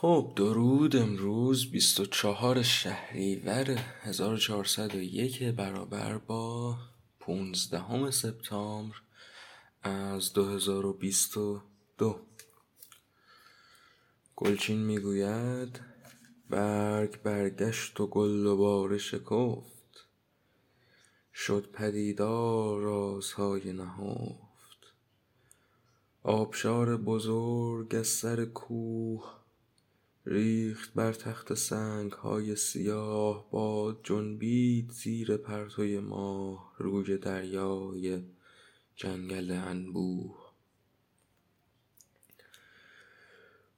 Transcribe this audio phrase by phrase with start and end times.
[0.00, 3.70] خب درود امروز 24 شهریور
[4.02, 6.76] 1401 برابر با
[7.20, 8.96] 15 سپتامبر
[9.82, 12.20] از 2022
[14.36, 15.80] گلچین می‌گوید
[16.50, 20.06] برگ برگشت و گل دوباره شکفت
[21.34, 24.92] شد پدیدار رازهای نهفت.
[26.22, 29.37] آبشار بزرگ از سر کوه
[30.30, 38.22] ریخت بر تخت سنگهای سیاه باد جنبید زیر پرتوی ماه روی دریای
[38.96, 40.36] جنگل انبوه.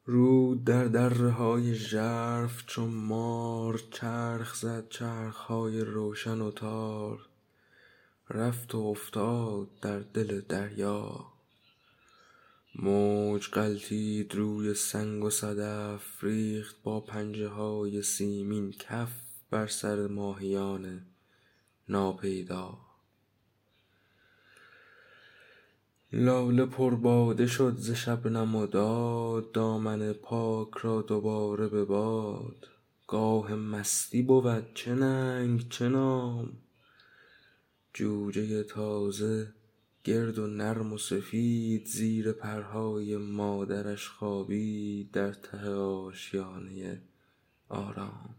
[0.04, 7.28] رود در دره های ژرف چو مار چرخ زد چرخ های روشن و تار.
[8.30, 11.26] رفت و افتاد در دل دریا.
[12.74, 19.12] موج غلتید روی سنگ و صدف ریخت با پنجه های سیمین کف
[19.50, 21.02] بر سر ماهیان
[21.88, 22.78] ناپیدا.
[26.12, 32.66] لاله پر باده شد ز شبنم و داد دامن پاک را دوباره به باد.
[33.06, 36.52] گاه مستی بود چه ننگ چه نام؟
[37.94, 39.52] جوجه تازه
[40.04, 47.02] گرد و نرم و سفید زیر پرهای مادرش خوابید در ته آشیانه
[47.68, 48.34] آرام.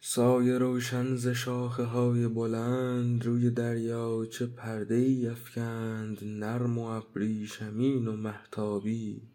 [0.00, 8.16] سایه روشن ز شاخه های بلند روی دریاچه پرده ای افکند نرم و ابریشمین و
[8.16, 9.31] مهتابی.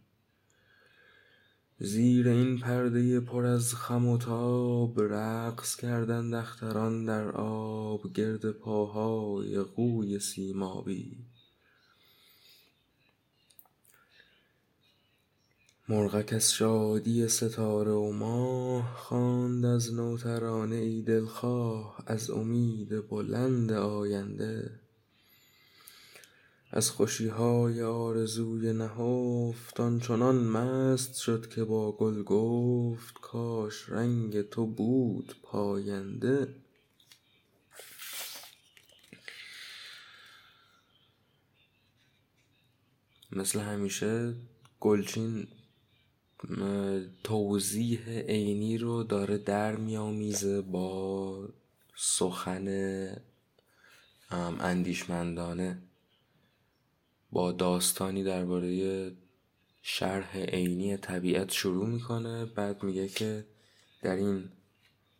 [1.80, 9.64] زیر این پرده پر از خم و تاب رقص کردند اختران در آب گرد پاهای
[9.64, 11.17] قوی سیمابی.
[15.89, 23.72] مرغک از شادی ستاره و ماه خواند از نو ترانه ای دلخواه از امید بلند
[23.72, 24.87] آینده.
[26.72, 34.66] از خوشی های آرزوی نهفت آنچنان مست شد که با گل گفت کاش رنگ تو
[34.66, 36.56] بود پاینده.
[43.31, 44.35] مثل همیشه
[44.79, 45.47] گلچین
[47.23, 51.50] توضیح عینی رو داره در میامیزه با
[51.95, 52.67] سخن
[54.59, 55.87] اندیشمندانه.
[57.31, 59.11] با داستانی درباره
[59.81, 63.45] شرح عینی طبیعت شروع می‌کنه بعد میگه که
[64.01, 64.49] در این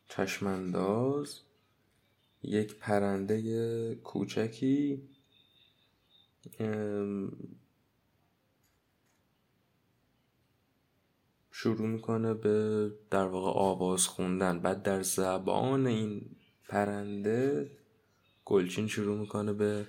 [0.10, 1.40] چشمانداز
[2.44, 5.02] یک پرنده کوچکی
[11.52, 14.60] شروع می‌کنه به در واقع آواز خوندن.
[14.60, 16.36] بعد در زبان این
[16.70, 17.72] پرنده
[18.46, 19.88] گلچین شروع می‌کنه به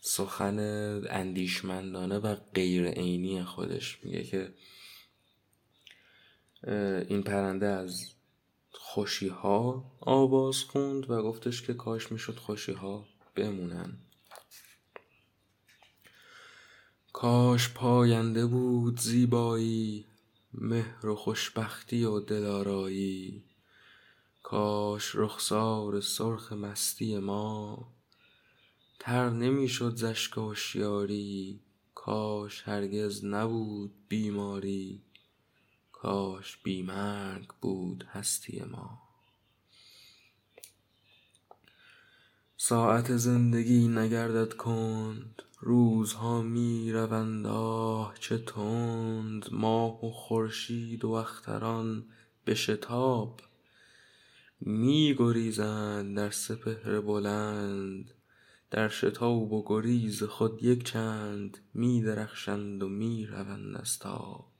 [0.00, 0.58] سخن
[1.10, 4.54] اندیشمندانه و غیر عینی خودش میگه که
[7.08, 8.14] این پرنده از
[8.70, 13.98] خوشی ها آواز خوند و گفتش که کاش می‌شد خوشی ها بمونن.
[17.12, 20.06] کاش پاینده بود زیبایی
[20.54, 23.44] مهر و خوشبختی و دلارایی.
[24.42, 27.92] کاش رخسار سرخ مستی ما
[29.02, 31.60] تر نمی‌شد ز اشک هشیاری
[31.94, 35.02] کاش هرگز نبود بیماری.
[35.92, 39.02] کاش بی مرگ بود هستی ما.
[42.56, 45.42] ساعت زندگی نگردد کند.
[45.60, 49.46] روزها می‌روند آه چه تند.
[49.52, 52.04] ماه و خورشید و اختران
[52.44, 53.40] به شتاب
[54.60, 58.14] میگریزند در سپهر بلند.
[58.70, 64.50] در شتاب و گریز خود یک چند میدرخشند و می‌روند از تاب.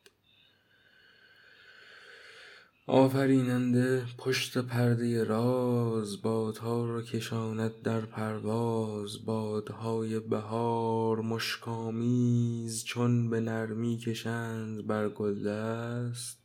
[2.87, 13.41] آفریننده پشت پرده راز بادها را کشاند در پرواز بادهای بهار مشک آمیز چون به
[13.41, 16.39] نرمی کشند بر گلدست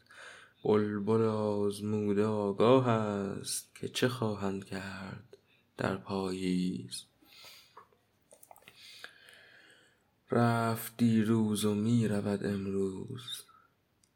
[0.64, 5.38] بلبل آزموده آگاه است که چه خواهند کرد
[5.78, 7.06] در پاییز؟
[10.36, 13.44] رفت دیروز و می‌رود امروز.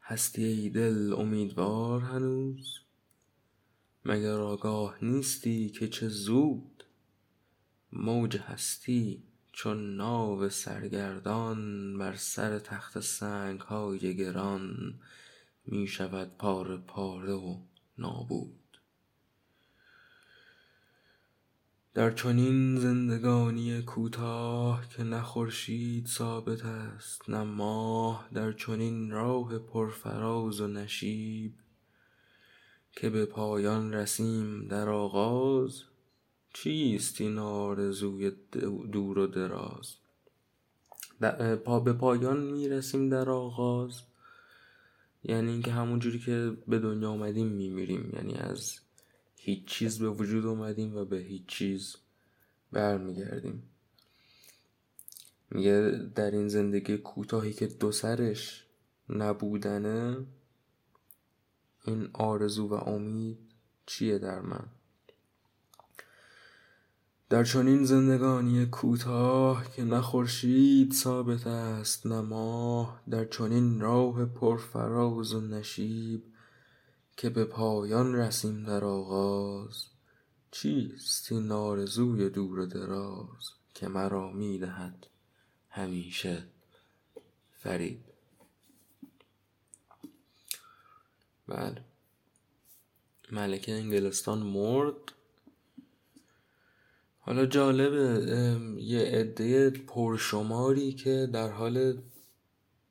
[0.02, 2.80] هستی ای دل امیدوار هنوز.
[4.06, 6.84] مگر آگاه نیستی که چه زود؟
[7.92, 14.94] موج هستی چون ناو سرگردان بر سر تخت سنگ های گران
[15.66, 17.58] می شود پاره پاره و
[17.98, 18.59] نابود.
[21.94, 30.62] در چنین زندگانی کوتاه که نه خورشید ثابت است نه ماه در چنین راه پرفراز
[30.62, 31.54] و نشیب
[32.92, 35.84] که به پایان رسیم در آغاز
[36.54, 38.32] چیست این آرزوی
[38.92, 39.96] دور و دراز؟
[41.66, 44.02] پا به پایان می‌رسیم در آغاز
[45.24, 48.80] یعنی اینکه همون جوری که به دنیا آمدیم میمیریم یعنی از
[49.42, 51.96] هیچ چیز به وجود اومدیم و به هیچ چیز
[52.72, 53.64] برمیگردیم.
[55.52, 58.66] میگه در این زندگی کوتاهی که دو سرش
[59.10, 60.18] نبودنه
[61.86, 63.38] این آرزو و امید
[63.86, 64.66] چیه در من؟
[67.30, 75.34] در چنین زندگانی کوتاه که نه خورشید ثابت است نه ماه در چنین راه پرفراز
[75.34, 76.24] و نشیب
[77.20, 79.86] که به پایان رسیم در آغاز
[80.52, 85.08] چیست این آرزوی دور و دراز که مرا می‌دهد
[85.70, 86.44] همیشه؟
[87.58, 88.06] فرید.
[91.48, 91.82] بله.
[93.32, 94.96] ملکه انگلستان مرد.
[97.20, 98.28] حالا جالبه
[98.82, 102.02] یه عده پرشماری که در حال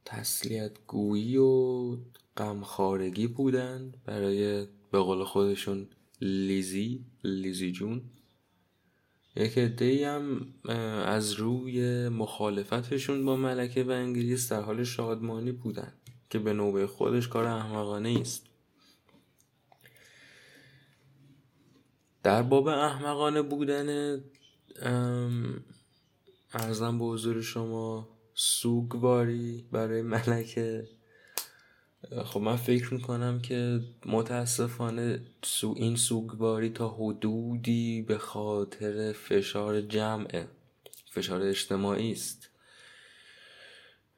[0.05, 1.97] تسلیت گویی و
[2.39, 5.89] غمخوارگی بودن برای به قول خودشون
[6.21, 8.03] لیزی لیزی جون.
[9.37, 10.55] یک عده هم
[11.07, 15.93] از روی مخالفتشون با ملکه و انگلیس در حال شادمانی بودن
[16.31, 18.47] که به نوبه خودش کار احمقانه است
[22.23, 24.21] در باب احمقانه بودن
[26.53, 30.89] ارزم به حضور شما سوگواری برای ملکه
[32.25, 40.49] خب من فکر می‌کنم که متاسفانه سو این سوگواری تا حدودی به خاطر فشار جمعه
[41.11, 42.51] فشار اجتماعی است.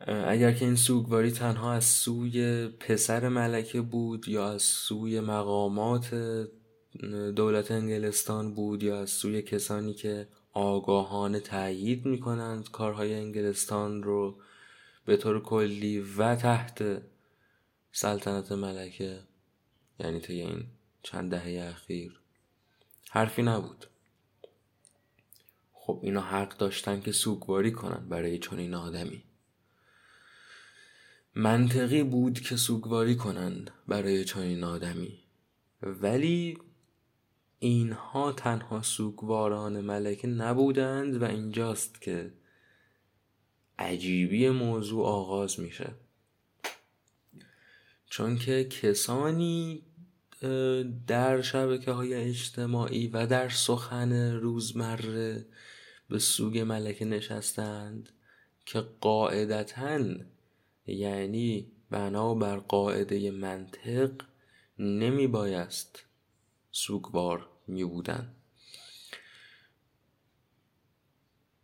[0.07, 6.15] اگر که این سوگواری تنها از سوی پسر ملکه بود یا از سوی مقامات
[7.37, 14.39] دولت انگلستان بود یا از سوی کسانی که آگاهانه تأیید می‌کنند کارهای انگلستان رو
[15.07, 17.03] به طور کلی و تحت
[17.93, 19.21] سلطنت ملکه
[19.99, 20.67] یعنی طی این
[21.03, 22.21] چند دهه اخیر
[23.11, 23.87] حرفی نبود.
[25.73, 29.25] خب اینا حق داشتن که سوگواری کنن برای چنین آدمی.
[31.35, 35.19] منطقی بود که سوگواری کنن برای چنین آدمی.
[35.83, 36.59] ولی
[37.59, 42.33] اینها تنها سوگواران ملکه نبودند و اینجاست که
[43.79, 45.95] عجیبی موضوع آغاز میشه.
[48.11, 49.83] چون که کسانی
[51.07, 55.47] در شبکه های اجتماعی و در سخن روزمره
[56.09, 58.09] به سوگ ملکه نشستند
[58.67, 60.01] که قاعدتا
[60.87, 64.11] یعنی بنابر قاعده منطق
[64.79, 66.05] نمی بایست
[66.73, 68.35] سوگوار می بودن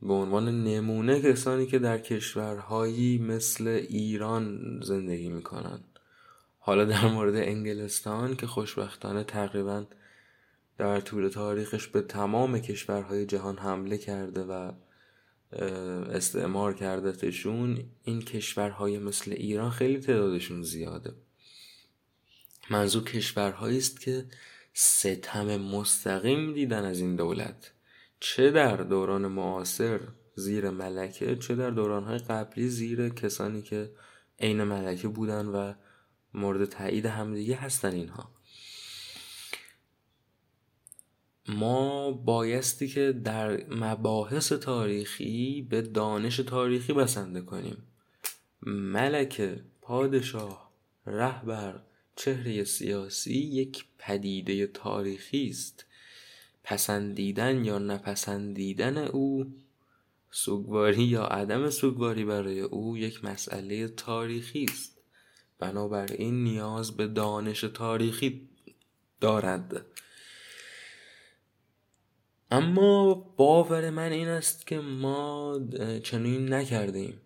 [0.03, 5.96] به عنوان نمونه کسانی که در کشورهایی مثل ایران زندگی می کنند
[6.67, 9.85] حالا در مورد انگلستان که خوشبختانه تقریبا
[10.79, 14.73] در طول تاریخش به تمام کشورهای جهان حمله کرده و
[16.11, 21.13] استعمار کردتشون این کشورهای مثل ایران خیلی تعدادشون زیاده.
[22.71, 24.25] منظور کشورهایی است که
[24.73, 27.73] ستم مستقیم دیدن از این دولت.
[28.21, 30.01] چه در دوران معاصر
[30.35, 33.91] زیر ملکه چه در دورانهای قبلی زیر کسانی که
[34.41, 35.73] عین ملکه بودن و
[36.37, 38.31] مورد تایید همدیگه هستن اینها.
[41.49, 47.83] ما بایستی که در مباحث تاریخی به دانش تاریخی بسنده کنیم.
[48.67, 49.41] ملک
[49.81, 50.73] پادشاه
[51.07, 51.81] رهبر
[52.17, 55.85] چهره سیاسی یک پدیده تاریخی است.
[56.65, 59.55] پسندیدن یا نپسندیدن او
[60.31, 64.96] سوگواری یا عدم سوگواری برای او یک مسئله تاریخی است.
[65.59, 68.49] بنابراین نیاز به دانش تاریخی
[69.21, 69.87] دارد.
[72.51, 75.61] اما باور من این است که ما
[76.03, 77.21] چنین نکردیم.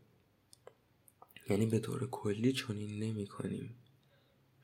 [1.50, 3.74] یعنی به طور کلی چنین نمی کنیم.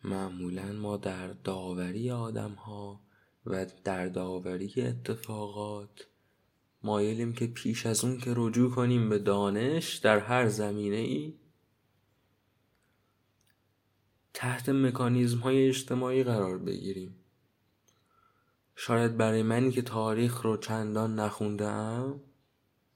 [0.05, 3.01] معمولا ما در داوری آدم ها
[3.47, 6.07] و در داوری اتفاقات
[6.83, 11.35] مایلیم که پیش از اون که رجوع کنیم به دانش در هر زمینه ای
[14.39, 17.17] تحت مکانیزم های اجتماعی قرار بگیریم.
[18.75, 22.21] شاید برای منی که تاریخ رو چندان نخوندم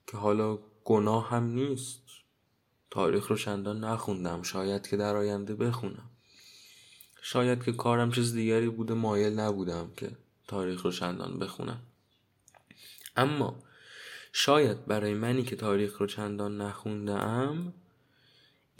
[0.06, 2.02] که حالا گناه هم نیست
[2.90, 6.10] تاریخ رو چندان نخوندم شاید که در آینده بخونم.
[7.22, 10.10] شاید که کارم چیز دیگری بوده مایل نبودم که
[10.48, 11.82] تاریخ رو چندان بخونم.
[13.16, 13.62] اما
[14.32, 17.74] شاید برای منی که تاریخ رو چندان نخوندم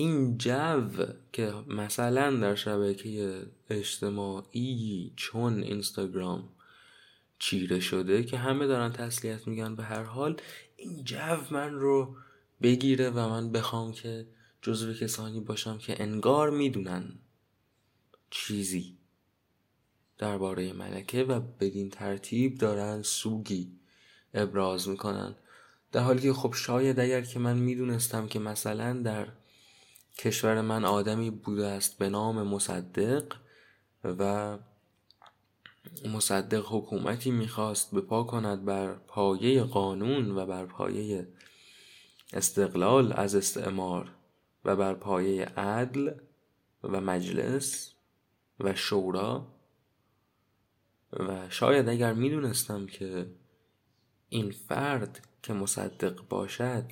[0.01, 0.91] این جو
[1.33, 6.49] که مثلا در شبکه اجتماعی چون اینستاگرام
[7.39, 10.41] چیره شده که همه دارن تسلیت میگن به هر حال
[10.77, 12.17] این جو من رو
[12.63, 14.27] بگیره و من بخوام که
[14.63, 17.19] جزو کسانی باشم که انگار می‌دونن
[18.31, 18.99] چیزی
[20.19, 23.73] درباره ملکه و بدین ترتیب دارن سوگی
[24.35, 25.35] ابراز می‌کنن.
[25.93, 29.29] در حالی که خب شاید اگر که من می‌دونستم که مثلا در
[30.21, 33.35] کشور من آدمی بوده است به نام مصدق
[34.05, 34.59] و
[36.15, 41.29] مصدق حکومتی می‌خواست بپا کند بر پایه قانون و بر پایه
[42.33, 44.11] استقلال از استعمار
[44.65, 46.15] و بر پایه عدل
[46.83, 47.93] و مجلس
[48.61, 49.47] و شورا.
[51.13, 53.27] و شاید اگر می‌دونستم که
[54.29, 56.85] این فرد که مصدق باشد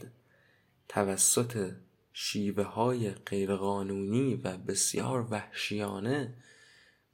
[0.88, 1.73] توسط
[2.21, 6.35] شیوه های غیرقانونی و بسیار وحشیانه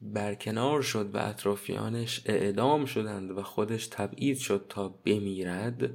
[0.01, 5.91] برکنار شد و اطرافیانش اعدام شدند و خودش تبعید شد تا بمیرد.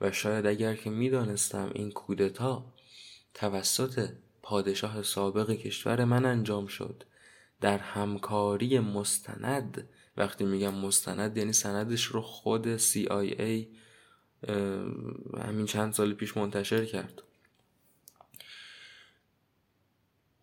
[0.00, 2.72] و شاید اگر که می‌دانستم این کودتا
[3.34, 4.08] توسط
[4.42, 7.04] پادشاه سابق کشور من انجام شد
[7.60, 9.88] در همکاری مستند.
[10.16, 13.66] وقتی میگم مستند یعنی سندش رو خود CIA
[15.38, 17.22] همین چند سال پیش منتشر کرد.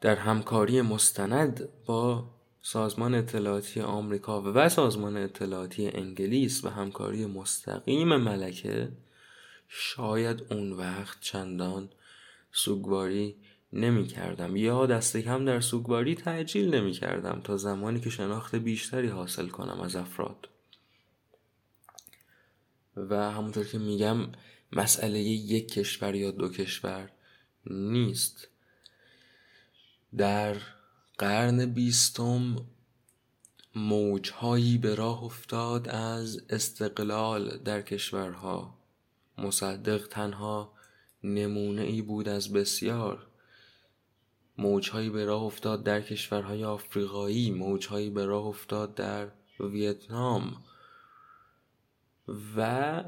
[0.02, 2.30] در همکاری مستند با
[2.62, 8.92] سازمان اطلاعاتی آمریکا و سازمان اطلاعاتی انگلیس و همکاری مستقیم ملکه
[9.68, 11.90] شاید اون وقت چندان
[12.52, 13.36] سوگواری
[13.74, 19.08] نمی کردم یا دست کم در سوگواری تعجیل نمی کردم تا زمانی که شناخت بیشتری
[19.08, 20.50] حاصل کنم از افراد.
[22.98, 24.18] و همونطور که میگم
[24.72, 27.10] مسئله یک کشور یا دو کشور
[27.66, 28.48] نیست.
[30.18, 30.56] در
[31.18, 32.56] قرن بیستم
[33.76, 38.78] موجهایی به راه افتاد از استقلال در کشورها.
[39.38, 40.74] مصدق تنها
[41.24, 43.28] نمونه ای بود از بسیار.
[44.58, 49.28] موجهایی به راه افتاد در کشورهای آفریقایی موجهایی به راه افتاد در
[49.60, 50.64] ویتنام
[52.58, 53.04] و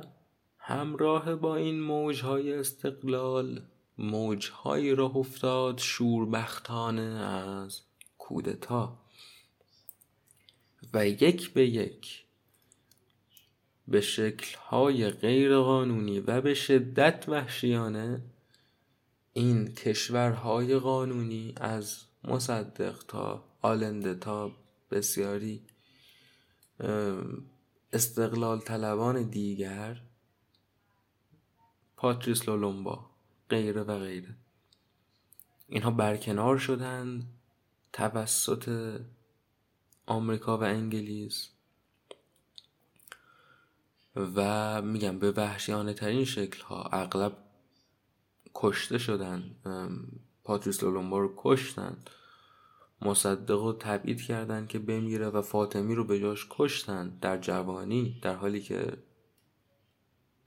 [0.58, 3.62] همراه با این موجهای استقلال
[4.00, 7.82] موجهایی راه افتاد شوربختانه از
[8.18, 9.00] کودتا.
[10.94, 12.24] و یک به یک
[13.88, 18.22] به شکلهای غیرقانونی و به شدت وحشیانه
[19.34, 24.52] این کشورهای قانونی از مصدق تا آلنده تا
[24.92, 25.62] بسیاری
[27.94, 30.02] استقلال طلبان دیگر
[31.98, 33.09] پاتریس لولومبا.
[33.50, 34.36] غیره و غیره.
[35.68, 37.24] اینها برکنار شدند
[37.94, 38.96] توسط
[40.06, 41.50] آمریکا و انگلیس
[44.16, 47.38] و میگم به وحشیانه ترین شکل ها اغلب
[48.56, 49.56] کشته شدن
[50.44, 51.98] پاتریس لولومبا رو کشتن.
[53.02, 58.36] مصدق رو تبعید کردن که بمیره و فاطمی رو به جاش کشتن در جوانی در
[58.36, 58.98] حالی که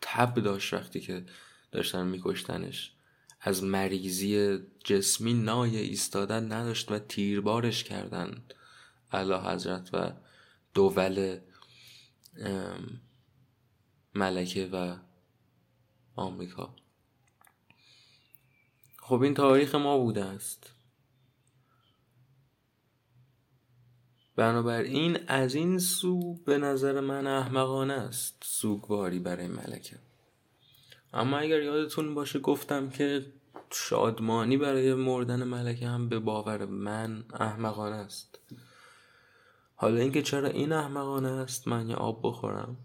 [0.01, 1.25] تب داشت وقتی که
[1.73, 2.93] داشتن میکشتنش.
[3.41, 8.45] از مریضی جسمی نای ایستادن نداشت و تیربارش کردن.
[9.13, 10.13] علا حضرت و
[10.75, 11.41] دول
[14.15, 14.97] ملکه و
[16.17, 16.77] آمریکا.
[18.99, 20.75] خب این تاریخ ما بوده است.
[24.37, 29.99] بنابراین از این سو به نظر من احمقانه است سوگواری برای ملکه.
[31.13, 33.33] اما اگر یادتون باشه گفتم که
[33.71, 38.39] شادمانی برای مردن ملکه هم به باور من احمقانه است.
[39.75, 42.77] حالا اینکه چرا این احمقانه است من یه آب بخورم.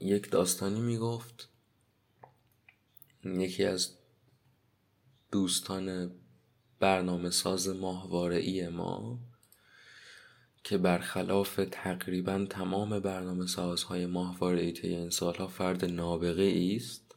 [0.00, 1.48] یک داستانی می‌گفت.
[3.24, 3.98] یکی از
[5.32, 6.10] دوستان
[6.80, 9.18] برنامه ساز ماهواره ای ما.
[10.68, 17.16] که برخلاف تقریبا تمام برنامه سازهای ماهواره طی این سالها فرد نابغه است.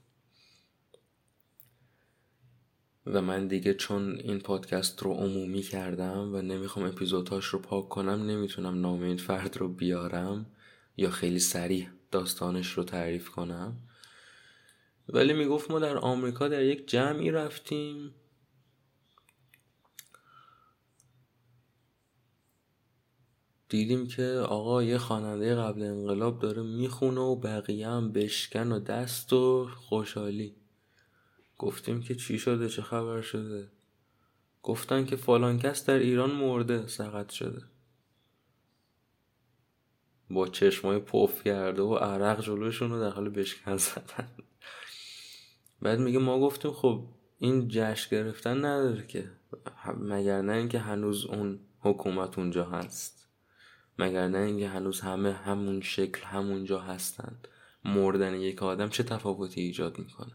[3.05, 8.25] و من دیگه چون این پادکست رو عمومی کردم و نمی‌خوام اپیزودهاش رو پاک کنم
[8.25, 10.45] نمی‌تونم نام این فرد رو بیارم
[10.97, 13.77] یا خیلی سریع داستانش رو تعریف کنم.
[15.09, 18.13] ولی می‌گفت ما در آمریکا در یک جمعی رفتیم.
[23.71, 29.33] دیدیم که آقا یه خواننده قبل انقلاب داره می‌خونه و بقیه هم بشکن و دست
[29.33, 30.55] و خوشحالی.
[31.57, 33.67] گفتیم که چی شده؟ چه خبر شده؟
[34.63, 37.61] گفتن که فلان کس در ایران مرده سقط شده.
[40.29, 44.29] با چشمای پف کرده و عرق جلوشون رو در حال بشکن زدن.
[45.81, 47.03] بعد میگه ما گفتیم خب
[47.39, 49.31] این جشن گرفتن نداره که
[49.97, 53.20] مگر نه اینکه هنوز اون حکومت اونجا هست.
[53.99, 57.47] مگر نه اینکه هنوز همه همون شکل همونجا هستند
[57.85, 60.33] مردن یک آدم چه تفاوتی ایجاد می‌کنه؟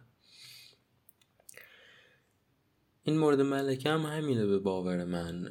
[3.02, 5.50] این مورد ملکه هم همینه به باور من.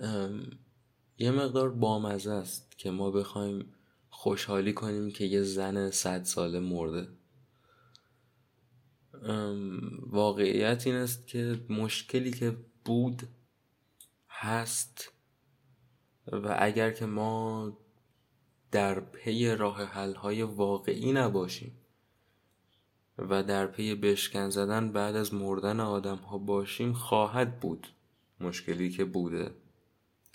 [1.17, 3.73] یه مقدار بامزه است که ما بخوایم
[4.09, 7.07] خوشحالی کنیم که یه زن صد ساله مرده.
[10.01, 13.23] واقعیت این است که مشکلی که بود
[14.29, 15.11] هست
[16.27, 17.77] و اگر که ما
[18.75, 21.77] در پی راه حل های واقعی نباشیم
[23.17, 27.87] و در پی بشکن زدن بعد از مردن آدم ها باشیم خواهد بود
[28.39, 29.51] مشکلی که بوده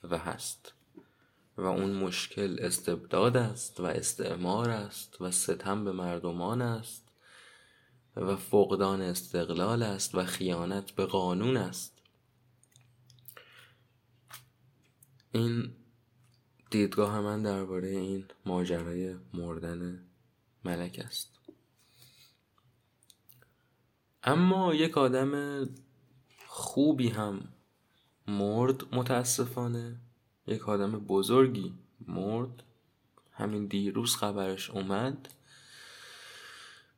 [0.05, 0.73] و هست.
[1.57, 7.09] و اون مشکل استبداد است و استعمار است و ستم به مردمان است
[8.17, 11.99] و فقدان استقلال است و خیانت به قانون است.
[15.33, 15.73] این
[16.71, 20.05] دیدگاه من درباره این ماجرای مردن
[20.65, 21.31] ملک است.
[24.23, 25.65] اما یک آدم
[26.47, 27.49] خوبی هم
[28.27, 29.97] مرد متاسفانه
[30.47, 31.75] یک آدم بزرگی
[32.09, 32.63] مرد.
[33.33, 35.29] همین دیروز خبرش اومد.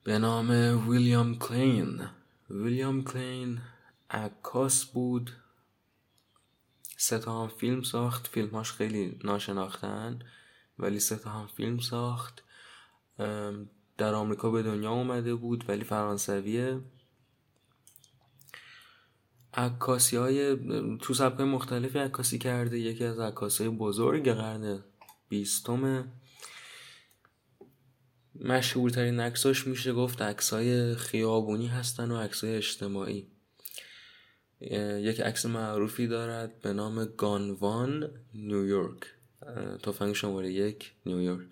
[0.04, 0.50] به نام
[0.88, 2.08] ویلیام کلین.
[2.50, 3.60] ویلیام کلین
[4.10, 5.30] عکاس بود.
[7.02, 8.26] سه هم فیلم ساخت.
[8.26, 10.18] فیلمهاش خیلی ناشناختن
[10.78, 12.42] ولی سه هم فیلم ساخت.
[13.98, 16.80] در آمریکا به دنیا اومده بود ولی فرانسویه.
[19.54, 20.56] عکاسی های
[20.98, 22.78] تو سبک مختلفی عکاسی کرده.
[22.78, 24.84] یکی از عکاسی بزرگ قرن
[25.28, 26.12] بیستم
[28.34, 33.28] مشهورترین عکساش میشه گفت عکسای خیابونی هستن و عکسای اجتماعی.
[35.00, 39.02] یک عکس معروفی دارد به نام گانوان نیویورک
[39.82, 41.48] تفنگ شماره یک نیویورک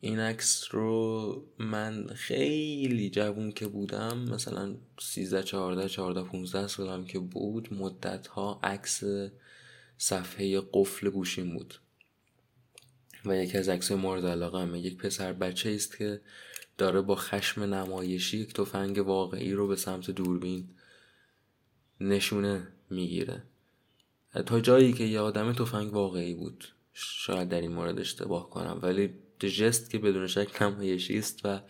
[0.00, 7.18] این عکس رو من خیلی جوون که بودم مثلا 13 14 14 15 سالم که
[7.18, 9.04] بود مدت ها عکس
[9.98, 11.74] صفحه قفل گوشیم بود.
[13.24, 14.80] و یکی از عکس مورد علاقه همه.
[14.80, 16.20] یک پسر بچه است که
[16.78, 20.68] داره با خشم نمایشی یک تفنگ واقعی رو به سمت دوربین
[22.00, 23.42] نشونه می‌گیره.
[24.46, 26.68] تا جایی که یه آدم تفنگ واقعی بود.
[26.92, 28.78] شاید در این مورد اشتباه کنم.
[28.82, 31.60] ولی جست که بدون شک نمایشی است و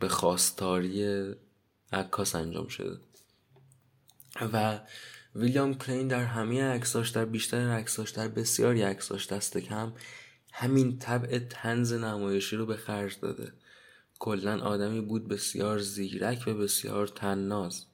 [0.00, 1.24] به خواستاری
[1.92, 2.98] عکاس انجام شده.
[4.52, 4.80] و
[5.34, 9.92] ویلیام کلین در همه عکساش در بیشتر عکساش در بسیاری عکساش دست کم
[10.52, 13.52] همین طبع تنز نمایشی رو به خرج داده.
[14.18, 17.86] کلا آدمی بود بسیار زیرک و بسیار تناز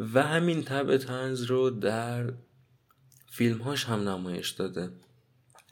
[0.00, 2.32] و همین طبع تنز رو در
[3.30, 4.90] فیلمهاش هم نمایش داده.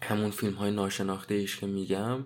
[0.02, 2.24] همون فیلم های ناشناخته ایش که میگم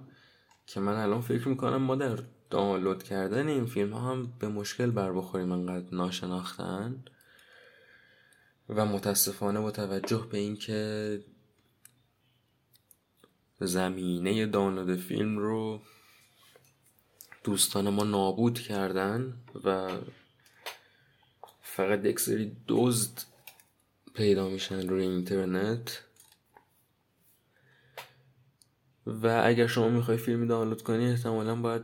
[0.66, 2.18] که من الان فکر می‌کنم ما در
[2.50, 7.04] دانلود کردن این فیلم ها هم به مشکل بر بخوریم انقدر ناشناختن.
[8.68, 11.20] و متاسفانه با توجه به اینکه
[13.60, 15.80] زمینه دانلود فیلم رو
[17.44, 19.90] دوستان ما نابود کردن و
[21.78, 23.22] فقط یک سری دزد
[24.14, 26.02] پیدا میشن روی اینترنت.
[29.06, 31.82] و اگر شما می‌خوای فیلمی دانلود کنی احتمالا باید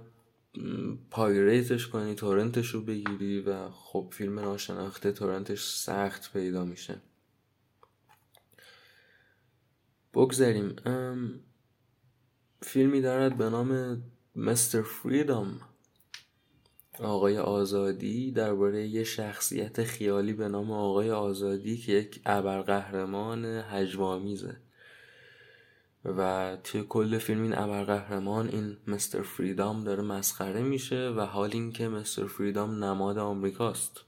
[1.10, 7.00] پایریتش کنی تورنتش رو بگیری و خب فیلم ناشناخته تورنتش سخت پیدا میشه.
[10.14, 10.76] بگذاریم.
[12.62, 14.02] فیلمی دارد به نام
[14.36, 15.60] مستر فریدم
[17.02, 24.56] آقای آزادی درباره یه شخصیت خیالی به نام آقای آزادی که یک ابرقهرمان هجوامیزه
[26.04, 31.88] و توی کل فیلم این ابرقهرمان این مستر فریدام داره مسخره میشه و حال اینکه
[31.88, 34.00] مستر فریدام نماد آمریکاست.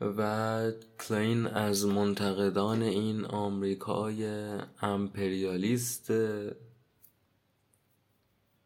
[0.00, 0.72] و
[1.08, 4.48] کلین از منتقدان این آمریکای
[4.82, 6.12] امپریالیست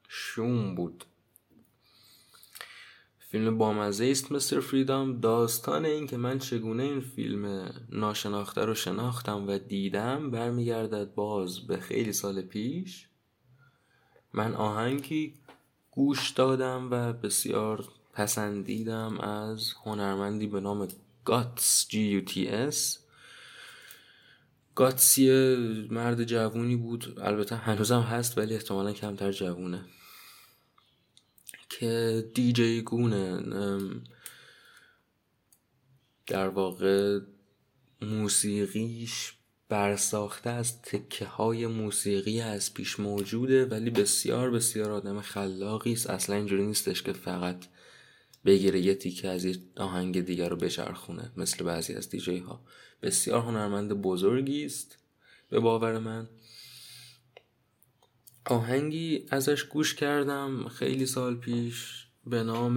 [0.08, 1.04] شوم بود.
[3.34, 5.20] فیلم بامزه است مستر فریدام.
[5.20, 11.76] داستان این که من چگونه این فیلم ناشناخته رو شناختم و دیدم برمیگردد باز به
[11.76, 13.08] خیلی سال پیش.
[14.32, 15.34] من آهنگی
[15.90, 20.88] گوش دادم و بسیار پسندیدم از هنرمندی به نام
[21.24, 22.70] گاتس جی یو تی
[24.74, 25.56] گاتس یه
[25.90, 29.80] مرد جوونی بود البته هنوزم هست ولی احتمالا کمتر جوونه.
[31.68, 33.42] که دیجی گونه
[36.26, 37.20] در واقع
[38.02, 39.32] موسیقیش
[39.68, 46.10] برساخته از تکه های موسیقی از پیش موجوده ولی بسیار بسیار آدم خلاقی است.
[46.10, 47.64] اصلا اینجوری نیستش که فقط
[48.44, 52.64] بگیره یه تیکه از یه آهنگ دیگر رو بچرخونه مثل بعضی از دیجی ها
[53.02, 54.98] بسیار هنرمند بزرگی است.
[55.50, 56.28] به باور من
[58.44, 62.76] آهنگی ازش گوش کردم خیلی سال پیش به نام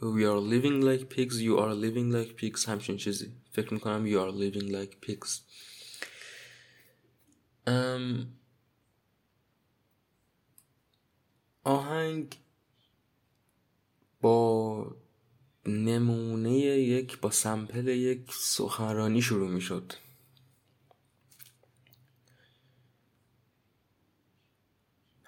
[0.00, 3.32] We are living like pigs You are living like pigs همچین چیزی.
[3.52, 5.40] فکر می‌کنم You are living like pigs.
[11.64, 12.36] آهنگ
[14.20, 14.96] با
[15.66, 19.60] نمونه یک با سمپل یک سخنرانی شروع می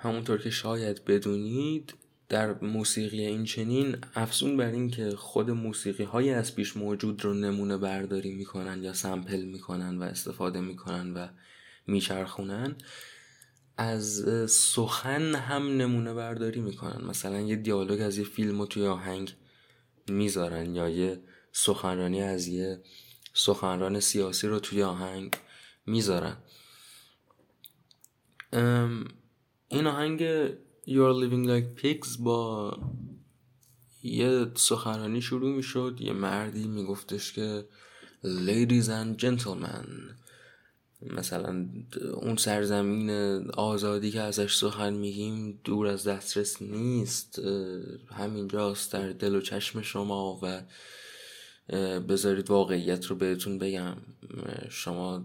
[0.02, 1.94] همونطور که شاید بدونید
[2.28, 7.34] در موسیقی این چنین افزون بر این که خود موسیقی های از پیش موجود رو
[7.34, 11.28] نمونه برداری می‌کنن یا سمپل می‌کنن و استفاده می‌کنن و
[11.86, 12.76] میچرخونن
[13.76, 17.04] از سخن هم نمونه برداری می‌کنن.
[17.04, 19.34] مثلا یه دیالوگ از یه فیلم رو توی آهنگ
[20.08, 21.20] می‌ذارن یا یه
[21.52, 22.82] سخنرانی از یه
[23.34, 25.36] سخنران سیاسی رو توی آهنگ
[25.86, 26.36] می‌ذارن.
[29.72, 30.48] این آهنگ
[30.87, 32.72] You're Living Like Pigs با
[34.02, 37.64] یه سخنرانی شروع می شد یه مردی میگفتش که
[38.24, 39.88] Ladies and Gentlemen
[41.02, 41.66] مثلا
[42.14, 43.11] اون سرزمین
[43.50, 47.38] آزادی که ازش سخن میگیم دور از دسترس نیست.
[48.12, 50.62] همینجاست در دل و چشم شما و
[52.00, 53.96] بذارید واقعیت رو بهتون بگم.
[54.70, 55.24] شما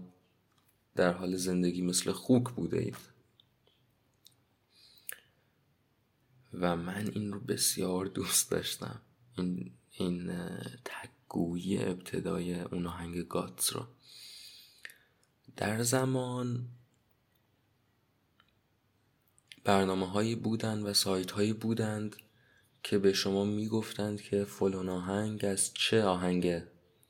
[0.96, 3.15] در حال زندگی مثل خوک بوده اید
[6.60, 9.00] و من این رو بسیار دوست داشتم.
[9.36, 10.32] این این
[10.84, 13.86] تگویی ابتدای اون آهنگ گاتس رو.
[15.56, 16.68] در زمان
[19.64, 22.16] برنامه هایی بودند و سایت هایی بودند
[22.82, 26.62] که به شما می‌گفتند که فلان آهنگ از چه آهنگ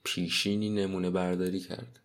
[0.04, 2.00] پیشینی نمونه برداری کرد.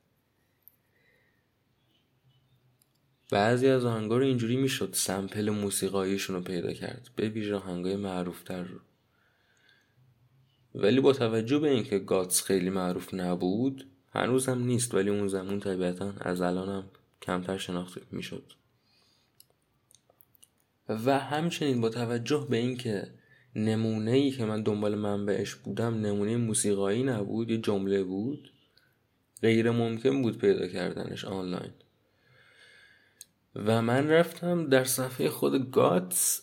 [3.32, 8.64] بعضی از آهنگا رو اینجوری می‌شد سمپل موسیقاییشون رو پیدا کرد به ویژه آهنگای معروفتر
[8.64, 8.80] رو.
[10.76, 16.14] ولی با توجه به اینکه گاتس خیلی معروف نبود هنوزم نیست ولی اون زمان طبیعتا
[16.20, 16.84] از الانم
[17.22, 18.54] کمتر شناخته می‌شد.
[20.90, 23.12] و همچنین با توجه به اینکه
[23.56, 28.52] نمونه ای که من دنبال منبعش بودم نمونه موسیقایی نبود یه جمله بود
[29.42, 31.72] غیر ممکن بود پیدا کردنش آنلاین.
[33.56, 36.42] و من رفتم در صفحه خود گاتس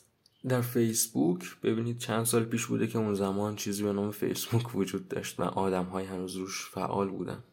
[0.49, 1.61] در فیسبوک.
[1.63, 5.43] ببینید چند سال پیش بوده که اون زمان چیزی به نام فیسبوک وجود داشت و
[5.43, 7.45] آدم های هنوز روش فعال بودن.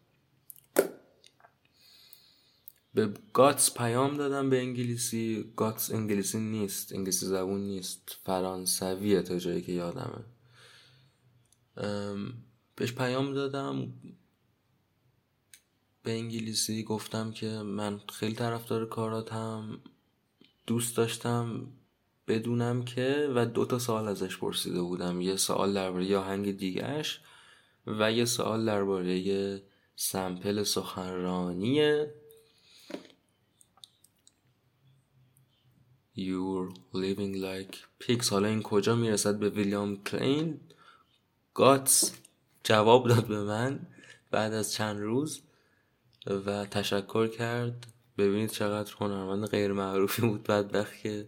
[2.94, 5.54] به گاتس پیام دادم به انگلیسی.
[5.56, 6.94] گاتس انگلیسی نیست.
[6.94, 8.18] انگلیسی زبون نیست.
[8.24, 10.24] فرانسویه تا جایی که یادمه.
[12.76, 13.94] بهش پیام دادم.
[16.06, 19.80] به انگلیسی گفتم که من خیلی طرفدار کاراتم
[20.68, 21.68] دوست داشتم
[22.28, 25.22] بدونم که و دو تا سوال ازش پرسیده بودم.
[25.22, 27.22] یه سوال درباره آهنگ دیگهش
[27.88, 29.62] و یه سوال درباره
[29.96, 32.06] سمپل سخنرانی
[36.18, 38.30] You're living like pigs.
[38.30, 40.60] حالا این کجا می‌رسد به ویلیام کلین؟
[41.54, 42.12] گاتس
[42.64, 43.88] جواب داد به من
[44.32, 45.45] بعد از چند روز.
[46.28, 47.88] و تشکر کرد.
[48.18, 50.44] ببینید چقدر هنرمند غیر معروفی بود.
[50.44, 51.28] بعد که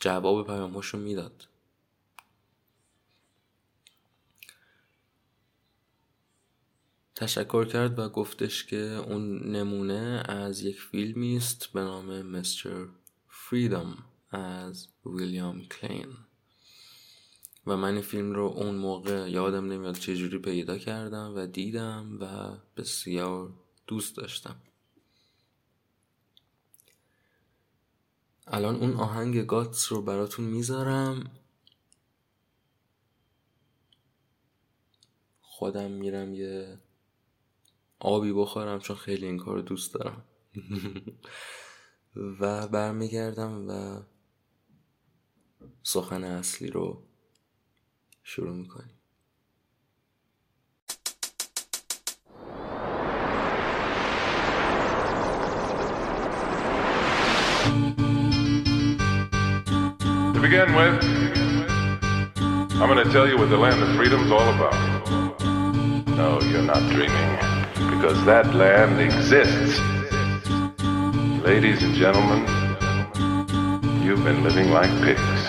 [0.00, 1.48] جواب پیامهاشو می‌داد.
[7.14, 12.86] تشکر کرد و گفتش که اون نمونه از یک فیلمی است به نام مستر
[13.28, 13.98] فریدم
[14.30, 16.08] از ویلیام کلین.
[17.66, 22.56] و من این فیلم رو اون موقع یادم نمیاد چجوری پیدا کردم و دیدم و
[22.76, 23.52] بسیار
[23.86, 24.62] دوست داشتم.
[28.46, 31.30] الان اون آهنگ گاتس رو براتون می‌ذارم.
[35.40, 36.80] خودم میرم یه
[37.98, 40.24] آبی بخورم چون خیلی این کار دوست دارم.
[42.40, 44.02] و برمیگردم و
[45.82, 47.08] سخن اصلی رو
[48.22, 49.01] شروع می‌کنیم.
[60.32, 61.04] To begin with,
[62.80, 64.74] I'm going to tell you what the land of freedom's all about.
[66.08, 67.38] No, you're not dreaming,
[67.94, 69.80] because that land exists.
[71.44, 72.40] Ladies and gentlemen,
[74.02, 75.48] you've been living like pigs.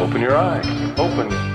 [0.00, 0.66] Open your eyes.
[0.98, 1.45] Open.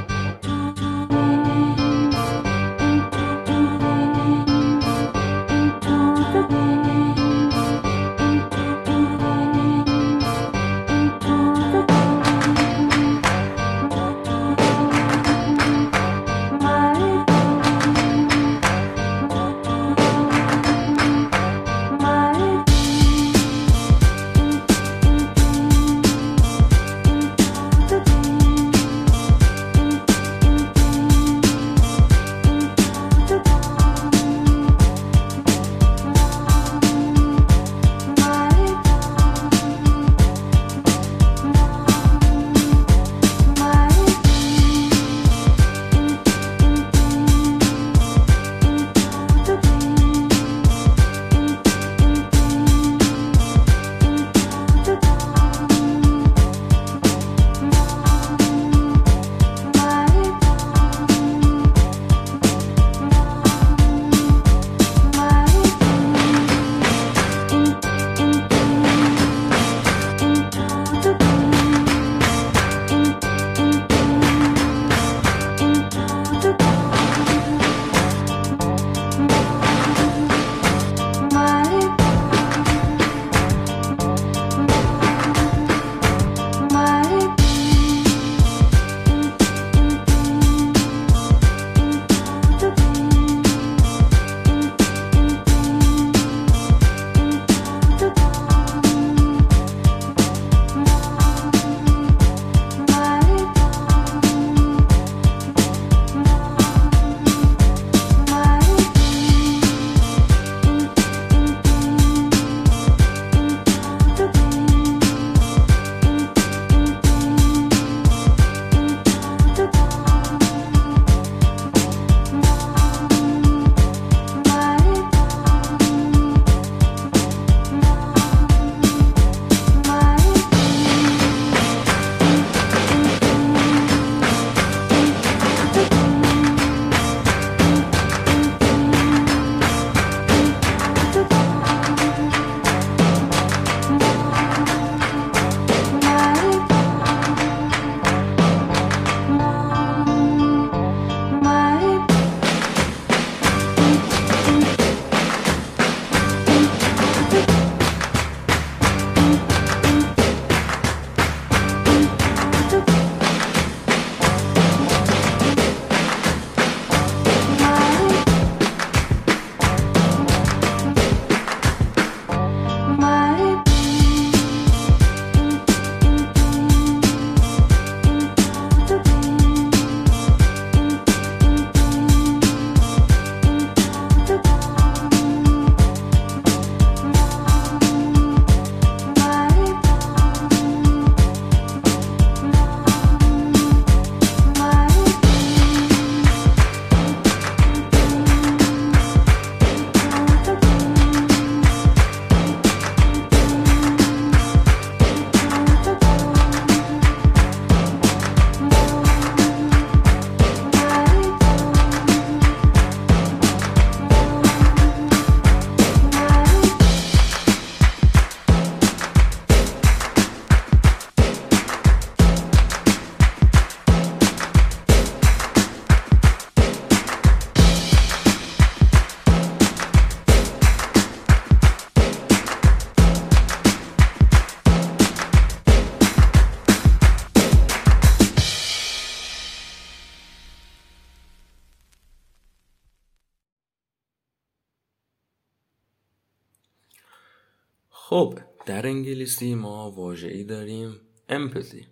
[249.21, 251.85] انگلیسی ما واژه‌ای داریم empathy.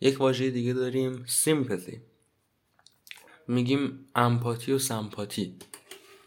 [0.00, 1.96] یک واژه دیگه داریم sympathy.
[3.48, 5.56] میگیم امپاتی و سمپاتی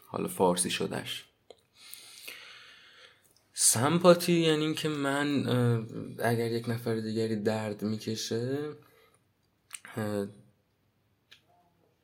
[0.06, 1.24] حالا فارسی شدهش.
[3.52, 5.46] سمپاتی یعنی اینکه من
[6.18, 8.72] اگر یک نفر دیگری درد می‌کشه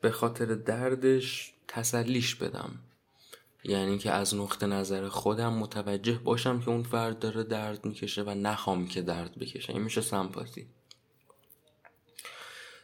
[0.01, 2.79] به خاطر دردش تسلیش بدم.
[3.65, 8.31] یعنی که از نقطه نظر خودم متوجه باشم که اون فرد داره درد می‌کشه و
[8.31, 9.73] نخوام که درد بکشه.
[9.73, 10.67] این میشه سمپاتی.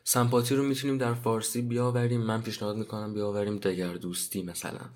[0.05, 2.21] سمپاتی رو می‌تونیم در فارسی بیاوریم.
[2.21, 4.91] من پیشنهاد می‌کنم بیاوریم دگر دوستی مثلا.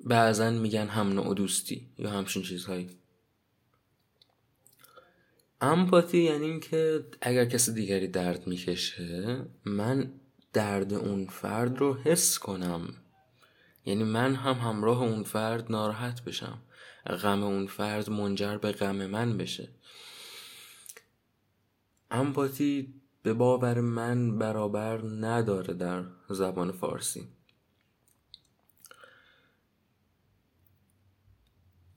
[0.00, 2.90] بعضا میگن هم نوع دوستی یا همچین چیزهایی.
[5.60, 10.12] امپاتی یعنی اینکه اگر کسی دیگری درد می‌کشه من
[10.54, 12.94] درد اون فرد رو حس کنم.
[13.86, 16.58] یعنی من هم همراه اون فرد ناراحت بشم.
[17.06, 19.68] غم اون فرد منجر به غم من بشه.
[22.10, 27.28] امپاتی به باور من برابر نداره در زبان فارسی.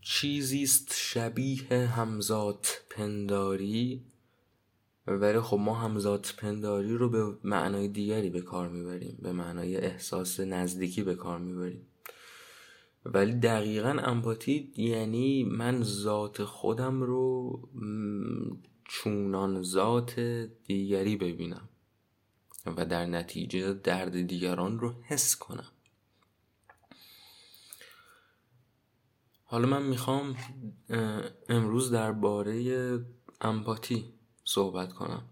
[0.01, 4.05] چیزیست شبیه همزات پنداری؟
[5.07, 10.39] ولی خب ما همزات پنداری رو به معنای دیگری به کار می‌بریم به معنای احساس
[10.39, 11.87] نزدیکی به کار می‌بریم.
[13.05, 17.59] ولی دقیقا امپاتی یعنی من ذات خودم رو
[18.83, 20.19] چونان ذات
[20.65, 21.69] دیگری ببینم
[22.65, 25.71] و در نتیجه درد دیگران رو حس کنم.
[29.43, 30.35] حالا من می‌خوام
[31.49, 32.99] امروز درباره
[33.41, 34.16] امپاتی
[34.47, 35.23] صحبت کنم.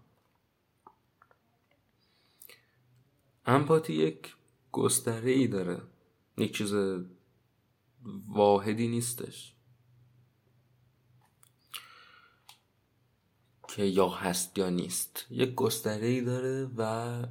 [3.46, 4.34] امپاتی یک
[4.72, 5.82] گستره ای داره.
[6.38, 6.74] یک چیز
[8.28, 9.52] واحدی نیستش.
[13.68, 15.26] که یا هست یا نیست.
[15.30, 17.22] یک گستره ای داره و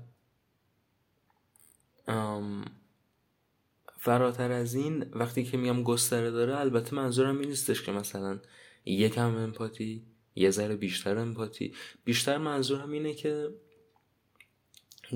[3.97, 8.39] فراتر از این وقتی که میگم گستره داره البته منظورم این نیستش که مثلا
[8.85, 11.73] یکم امپاتی یه ذره بیشتر امپاتی.
[12.03, 13.49] بیشتر منظورم اینه که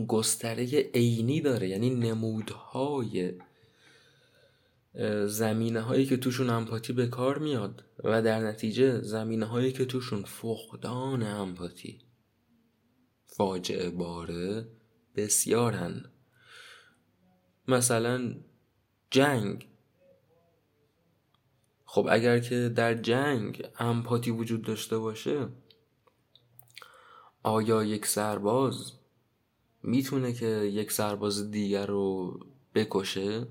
[0.08, 3.34] گستره عینی داره یعنی نمودهای
[5.26, 10.24] زمینه هایی که توشون امپاتی به کار میاد و در نتیجه زمینه هایی که توشون
[10.24, 12.00] فقدان امپاتی
[13.26, 14.68] فاجعه باره
[15.16, 16.06] بسیارن.
[17.68, 18.36] مثلا
[19.12, 19.69] جنگ.
[21.92, 25.48] خب اگر که در جنگ امپاتی وجود داشته باشه
[27.44, 28.92] آیا یک سرباز
[29.84, 32.40] می‌تونه که یک سرباز دیگر رو
[32.76, 33.48] بکشه؟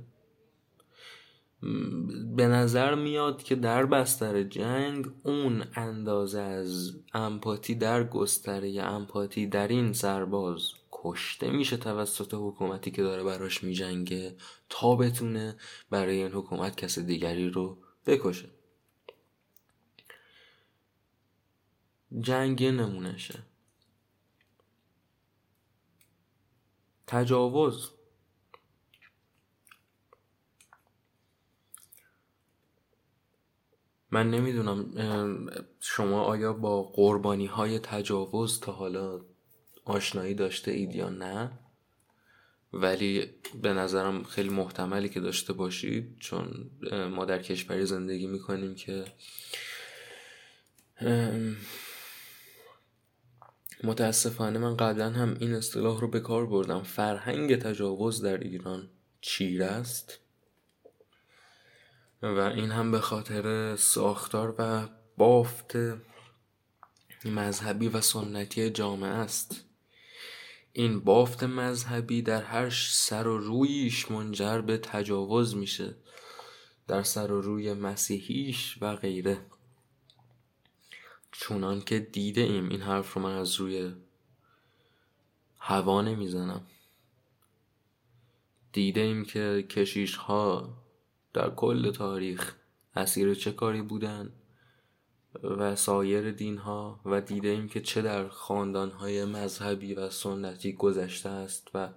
[2.37, 9.68] به نظر میاد که در بستر جنگ اون اندازه از امپاتی در گستره امپاتی در
[9.68, 14.37] این سرباز کشته میشه توسط حکومتی که داره براش میجنگه
[14.68, 15.57] تا بتونه
[15.90, 18.48] برای این حکومت کس دیگری رو بکشه.
[22.20, 23.42] جنگ نمونشه
[27.06, 27.90] تجاوز.
[34.11, 39.24] من نمی‌دونم شما آیا با قربانی های تجاوز تا حالا
[39.84, 41.58] آشنایی داشته اید یا نه؟
[42.72, 43.31] ولی
[43.62, 46.70] به نظرم خیلی محتملی که داشته باشید چون
[47.11, 49.04] ما در کشوری زندگی می‌کنیم که
[53.85, 56.83] متاسفانه من قبلا هم این اصطلاح رو به کار بردم.
[56.83, 58.90] فرهنگ تجاوز در ایران
[59.21, 60.19] چیر است؟
[62.23, 65.73] و این هم به خاطر ساختار و بافت
[67.25, 69.64] مذهبی و سنتی جامعه است.
[70.79, 75.96] این بافت مذهبی در هر سر و رویش منجر به تجاوز میشه
[76.87, 79.46] در سر و روی مسیحیش و غیره.
[81.33, 83.92] چونان که دیده ایم این حرف رو من از روی
[85.58, 86.66] هوا نمی‌زنم.
[88.72, 90.76] دیده ایم که کشیش ها
[91.33, 92.54] در کل تاریخ
[92.96, 94.33] اسیر چه کاری بودن؟
[95.42, 100.72] و سایر دین ها و دیده ایم که چه در خاندان های مذهبی و سنتی
[100.72, 101.88] گذشته است و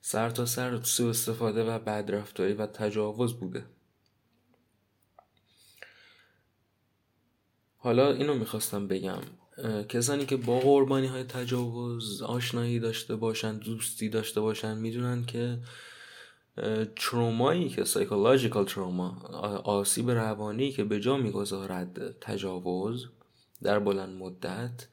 [0.00, 3.64] سر تا سر سو استفاده و بدرفتاری و تجاوز بوده.
[7.76, 9.20] حالا اینو می‌خواستم بگم.
[9.88, 15.58] کسانی که با قربانی های تجاوز آشنایی داشته باشن دوستی داشته باشن می‌دونن که
[16.96, 19.10] ترومایی که سایکولوژیکال تروما
[19.64, 23.06] آسیب روانی که به جا می‌گذارد تجاوز
[23.62, 24.86] در بلند مدت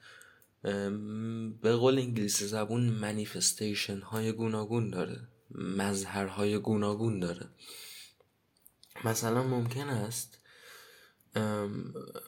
[1.62, 7.49] به قول انگلیسی زبون منیفستیشن های گوناگون داره مظهرهای گوناگون داره.
[9.05, 10.39] مثلا ممکن است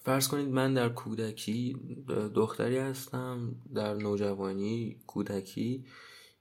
[0.04, 1.78] فرض کنید من در کودکی
[2.36, 5.86] دختری هستم در نوجوانی کودکی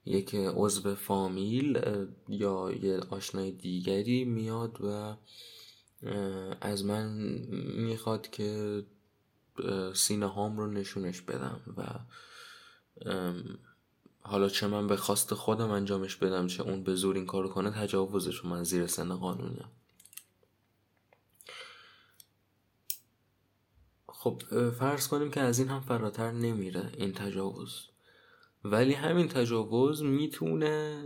[0.05, 1.81] یک عضو فامیل
[2.29, 5.15] یا یه آشنای دیگری میاد و
[6.61, 7.07] از من
[7.75, 8.83] می‌خواد که
[9.93, 11.83] سینه هام رو نشونش بدم و
[14.21, 17.71] حالا چه من به خواست خودم انجامش بدم چه اون به زور این کارو کنه
[17.71, 19.65] تجاوزش من زیر سن قانونیم
[24.07, 27.90] خب فرض کنیم که از این هم فراتر نمیره این تجاوز.
[28.63, 31.03] ولی همین تجاوز می‌تونه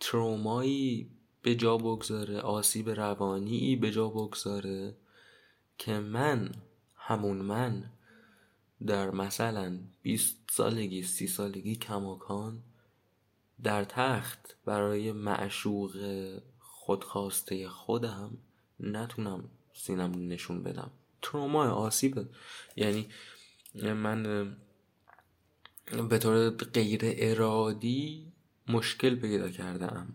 [0.00, 1.10] ترومایی
[1.42, 4.96] به جا بگذاره آسیب روانی به جا بگذاره
[5.78, 6.54] که من
[6.96, 7.90] همون من
[8.86, 12.62] در مثلا 20 سالگی سی سالگی کماکان
[13.62, 15.92] در تخت برای معشوق
[16.58, 18.38] خودخواسته خودم
[18.80, 20.90] نتونم سینم نشون بدم.
[21.22, 22.28] تروما آسیب
[22.76, 23.08] یعنی
[23.74, 24.56] من
[25.86, 28.32] به طور غیر ارادی
[28.68, 30.08] مشکل پیدا کردم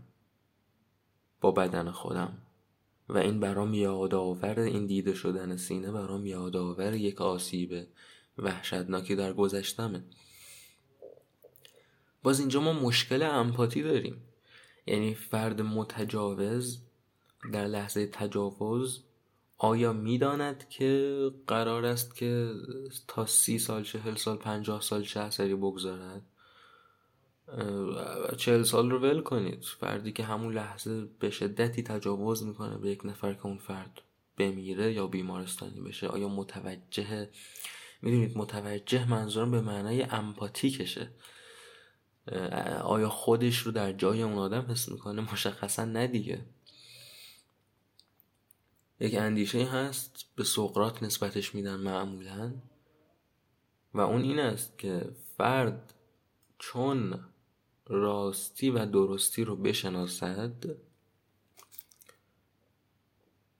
[1.41, 2.37] با بدن خودم.
[3.09, 7.87] و این برام یادآور این دیده شدن سینه برام یادآور یک آسیب
[8.37, 10.03] وحشتناکی در گذشتمه.
[12.23, 14.23] باز اینجا ما مشکل امپاتی داریم.
[14.87, 16.81] یعنی فرد متجاوز
[17.53, 19.03] در لحظه تجاوز
[19.63, 22.53] آیا می‌داند که قرار است که
[23.07, 26.21] تا سی سال چهل سال پنجاه سال چه اثری بگذارد؟
[28.37, 29.63] چهل سال رو ول کنید.
[29.63, 34.01] فردی که همون لحظه به شدتی تجاوز می‌کنه به یک نفر که اون فرد
[34.37, 37.29] بمیره یا بیمارستانی بشه آیا متوجه
[38.01, 41.09] می‌دونید متوجه منظورم به معنای امپاتیکشه.
[42.83, 46.45] آیا خودش رو در جای اون آدم حس می‌کنه؟ مشخصا ندیگه
[49.01, 52.53] یک اندیشه هست به سقرات نسبتش میدن معمولا.
[53.93, 55.93] و اون این است که فرد
[56.59, 57.19] چون
[57.87, 60.77] راستی و درستی رو بشناسد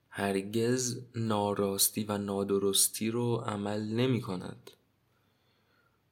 [0.10, 4.72] هرگز ناراستی و نادرستی رو عمل نمی کند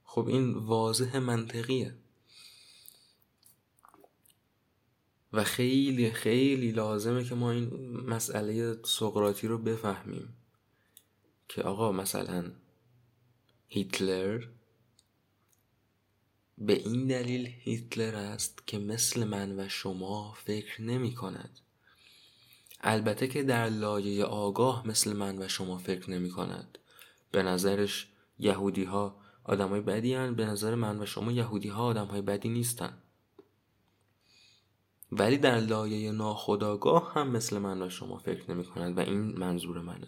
[0.03, 1.95] خب این واضح منطقیه.
[5.33, 7.69] و خیلی خیلی لازمه که ما این
[8.05, 10.35] مسئله سقراطی رو بفهمیم
[11.47, 12.51] که آقا مثلا
[13.67, 14.45] هیتلر
[16.57, 21.59] به این دلیل هیتلر است که مثل من و شما فکر نمی کند
[22.81, 26.77] البته که در لایه آگاه مثل من و شما فکر نمی کند
[27.31, 28.07] به نظرش
[28.39, 30.35] یهودی ها آدم های بدی هن.
[30.35, 32.97] به نظر من و شما یهودی ها آدم های بدی نیستن
[35.11, 39.81] ولی در لایه ناخداگاه هم مثل من و شما فکر نمی کند و این منظور
[39.81, 40.07] منه.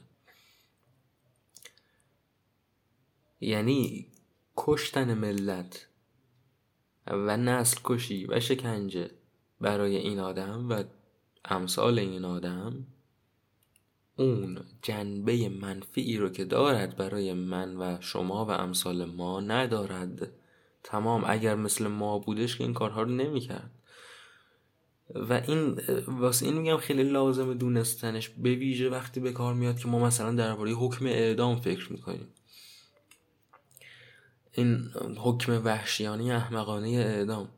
[3.40, 4.08] یعنی
[4.58, 5.88] کشتن ملت
[7.08, 9.12] و نسل کشی و شکنجه
[9.62, 10.84] برای این آدم و
[11.46, 12.88] امثال این آدم
[14.16, 20.32] اون جنبه منفی رو که دارد برای من و شما و امثال ما ندارد.
[20.84, 23.72] تمام اگر مثل ما بودش که این کارها رو نمی‌کرد.
[25.16, 29.88] و این واسه این میگم خیلی لازم دونستنش به ویژه وقتی به کار میاد که
[29.88, 32.28] ما مثلا درباره حکم اعدام فکر می‌کنیم.
[34.52, 37.50] این حکم وحشیانه احمقانه اعدام.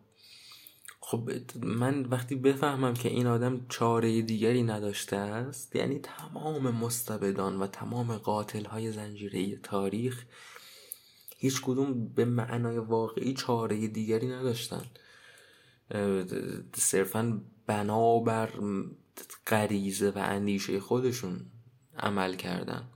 [1.00, 1.30] خب
[1.64, 8.18] من وقتی بفهمم که این آدم چاره دیگری نداشته است یعنی تمام مستبدان و تمام
[8.18, 10.26] قاتل های زنجیره تاریخ
[11.38, 14.86] هیچ کدوم به معنای واقعی چاره دیگری نداشتن.
[16.76, 18.50] صرفا بنابر
[19.48, 21.46] غریزه و اندیشه خودشون
[21.98, 22.90] عمل کردن.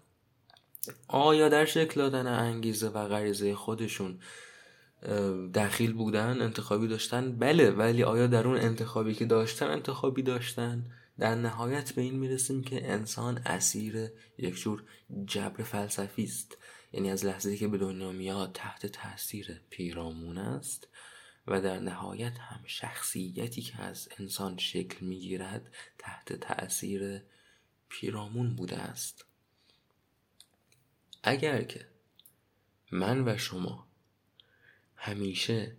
[1.08, 4.20] آیا در شکل دادن انگیزه و غریزه خودشون
[5.54, 10.86] دخیل بودن انتخابی داشتن؟ بله ولی آیا در اون انتخابی که داشتن انتخابی داشتن
[11.20, 14.84] در نهایت به این می‌رسیم که انسان اسیر یک جور
[15.26, 16.58] جبر فلسفی است.
[16.94, 20.88] یعنی از لحظه که به دنیا میاد تحت تاثیر پیرامون است.
[21.48, 27.22] و در نهایت هم شخصیتی که از انسان شکل می‌گیرد تحت تأثیر
[27.90, 29.26] پیرامون بوده است.
[31.24, 31.88] اگر که
[32.92, 33.88] من و شما
[34.96, 35.78] همیشه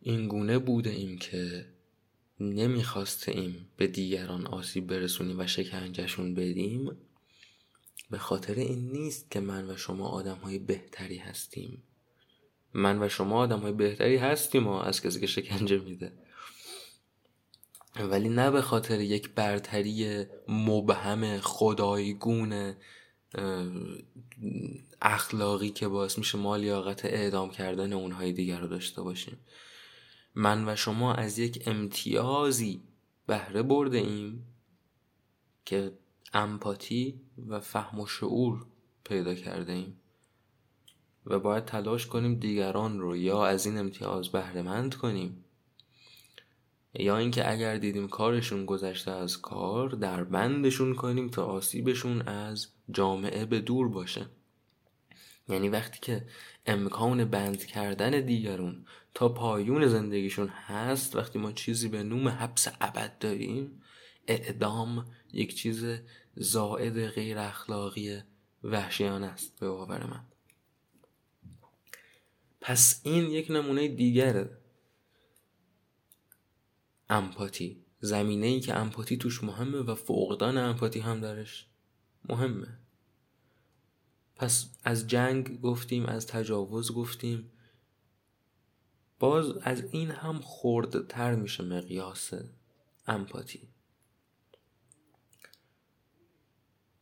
[0.00, 1.66] این گونه بوده ایم که
[2.40, 6.96] نمی‌خواستیم به دیگران آسیب برسونیم و شکنجهشون بدیم
[8.10, 11.82] به خاطر این نیست که من و شما آدم های بهتری هستیم.
[12.74, 16.12] من و شما آدم های بهتری هستیم و از کسی که شکنجه میده.
[18.00, 22.74] ولی نه به خاطر یک برتری مبهم خدایگون
[25.02, 29.38] اخلاقی که باعث میشه ما لیاقت اعدام کردن اونهای دیگر رو داشته باشیم.
[30.34, 32.82] من و شما از یک امتیازی
[33.26, 34.46] بهره برده ایم
[35.64, 35.92] که
[36.32, 38.66] امپاتی و فهم و شعور
[39.04, 40.01] پیدا کرده ایم.
[41.26, 45.44] و باید تلاش کنیم دیگران رو یا از این امتیاز بهرهمند کنیم.
[46.94, 53.44] یا اینکه اگر دیدیم کارشون گذشته از کار در بندشون کنیم تا آسیبشون از جامعه
[53.44, 54.26] به دور باشه.
[55.48, 56.26] یعنی وقتی که
[56.66, 63.18] امکان بند کردن دیگرون تا پایون زندگیشون هست وقتی ما چیزی به نوم حبس ابد
[63.18, 63.82] داریم
[64.26, 65.84] اعدام یک چیز
[66.34, 68.20] زائد غیر اخلاقی
[68.64, 70.31] وحشیانه است به باور من.
[72.62, 74.48] پس این یک نمونه دیگر
[77.08, 81.66] امپاتی زمینه ای که امپاتی توش مهمه و فقدان امپاتی هم درش
[82.28, 82.78] مهمه.
[84.36, 87.52] پس از جنگ گفتیم از تجاوز گفتیم.
[89.18, 92.30] باز از این هم خردتر میشه مقیاس
[93.06, 93.68] امپاتی.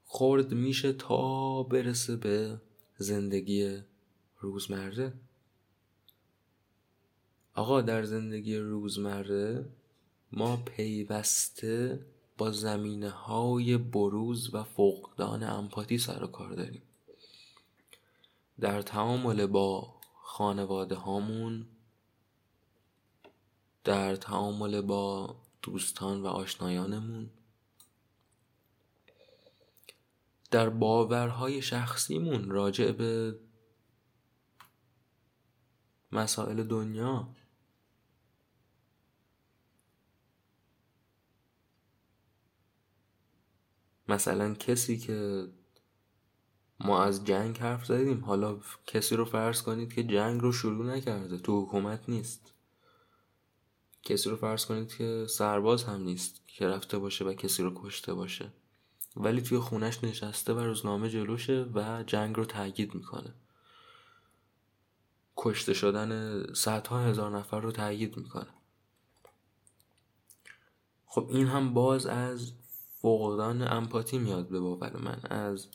[0.04, 2.60] خرد میشه تا برسه به
[2.98, 3.82] زندگی
[4.38, 5.12] روزمره.
[7.60, 9.64] آقا در زندگی روزمره
[10.32, 12.06] ما پیوسته
[12.38, 16.82] با زمینه های بروز و فقدان امپاتی سر و کار داریم.
[18.60, 21.66] در تعامل با خانواده هامون
[23.84, 27.30] در تعامل با دوستان و آشنایانمون
[30.50, 33.38] در باورهای شخصیمون راجع به
[36.12, 37.28] مسائل دنیا
[44.10, 45.48] مثلا کسی که
[46.80, 51.38] ما از جنگ حرف زدیم حالا کسی رو فرض کنید که جنگ رو شروع نکرده
[51.38, 52.52] تو حکومت نیست.
[54.02, 58.14] کسی رو فرض کنید که سرباز هم نیست که رفته باشه و کسی رو کشته
[58.14, 58.52] باشه.
[59.16, 63.34] ولی توی خونش نشسته و روزنامه جلوشه و جنگ رو تاکید می‌کنه.
[65.36, 68.54] کشته شدن صدها هزار نفر رو تاکید می‌کنه.
[71.06, 72.52] خب این هم باز از
[73.02, 75.20] فقدان empathy میاد به باور من.
[75.30, 75.66] از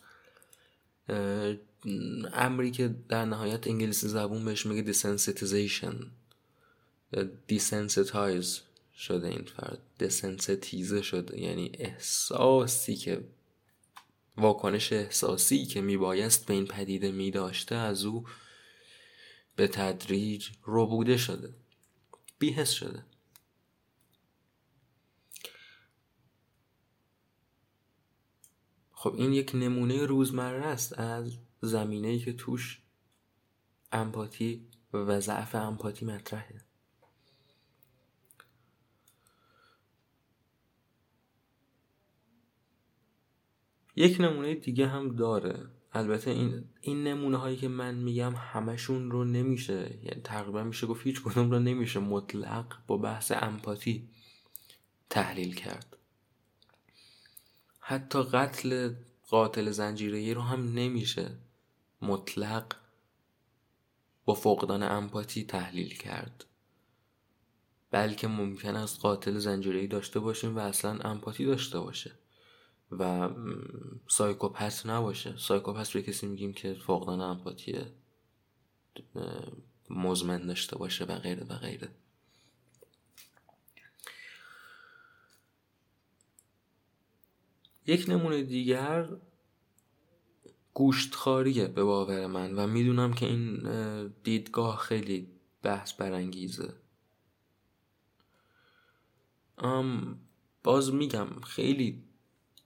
[2.33, 5.95] امری که در نهایت انگلیسی زبون بهش میگه desensitization
[7.47, 8.59] desensitize
[8.97, 9.79] شده این فرد.
[9.99, 11.41] دسنسیتیزه شده.
[11.41, 13.23] یعنی احساسی که
[14.37, 18.25] واکنش احساسی که میبایست به این پدیده میداشته از او
[19.55, 21.53] به تدریج ربوده شده.
[22.39, 23.03] بیهس شده.
[29.05, 32.81] خب این یک نمونه روزمره است از زمینه که توش
[33.91, 36.61] امپاتی و ضعف امپاتی مطرحه.
[43.95, 45.69] یک نمونه دیگه هم داره.
[45.93, 49.99] البته این این نمونه هایی که من میگم همشون رو نمیشه.
[50.03, 54.09] یعنی تقریبا میشه گفت هیچ کدوم رو نمیشه مطلق با بحث امپاتی
[55.09, 55.94] تحلیل کرد.
[57.87, 58.93] حتی قتل
[59.29, 61.31] قاتل زنجیره رو هم نمیشه
[62.01, 62.65] مطلق
[64.25, 66.45] با فقدان امپاتی تحلیل کرد.
[67.91, 72.11] بلکه ممکن است قاتل زنجیره داشته باشیم و اصلا امپاتی داشته باشه
[72.91, 73.29] و
[74.07, 75.37] سایکوپت نباشه.
[75.37, 77.79] سایکوپت رو کسی میگیم که فقدان امپاتی
[79.89, 81.89] مزمن داشته باشه و غیره و غیره.
[87.87, 89.09] یک نمونه دیگر
[90.73, 93.67] گوشتخاریه به باور من و می‌دونم که این
[94.23, 95.27] دیدگاه خیلی
[95.61, 96.73] بحث برانگیزه.
[100.63, 102.03] باز میگم خیلی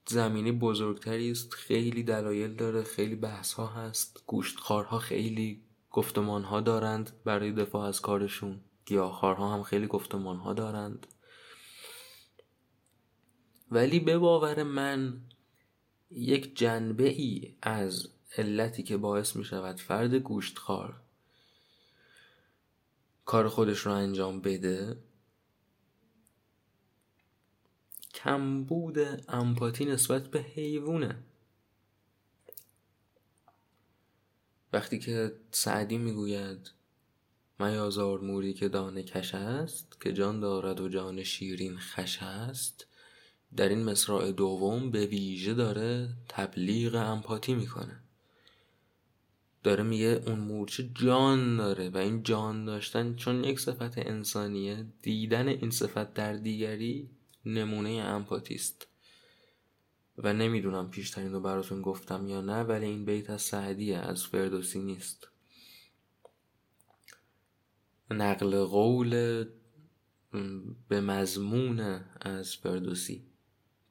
[0.08, 5.62] زمینی بزرگتری است خیلی دلایل داره خیلی بحث ها هست گوشتخارها خیلی
[5.92, 11.08] گفتمان ها دارند برای دفاع از کارشون گیاهخوارها هم خیلی گفتمان ها دارند.
[13.72, 15.22] ولی به باور من
[16.12, 18.08] یک جنبه ای از
[18.38, 21.02] علتی که باعث می شود فرد گوشتخوار
[23.26, 24.98] کار خودش رو انجام بده
[28.14, 28.98] کمبود
[29.28, 31.24] امپاتی نسبت به حیوونه
[34.74, 36.72] وقتی که سعدی می‌گوید
[37.60, 42.89] میازار موری که دانه کش است که جان دارد و جان شیرین خش است.
[43.56, 48.00] در این مصرع دوم به ویژه داره تبلیغ امپاتی می‌کنه.
[49.64, 55.48] داره میگه اون مورچه جان داره و این جان داشتن چون یک صفت انسانیه دیدن
[55.48, 57.10] این صفت در دیگری
[57.46, 58.88] نمونه امپاتی است.
[60.18, 64.80] و نمی‌دونم پیشترین رو براتون گفتم یا نه ولی این بیت از سعدیه از فردوسی
[64.80, 65.28] نیست.
[68.12, 69.46] نقل قول
[70.88, 71.80] به مضمون
[72.22, 73.29] از فردوسی.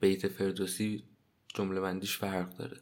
[0.00, 1.04] بیت فردوسی
[1.48, 2.80] جمله بندیش فرق داره.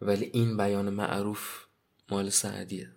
[0.00, 1.66] ولی این بیان معروف
[2.10, 2.92] مال سعدیه.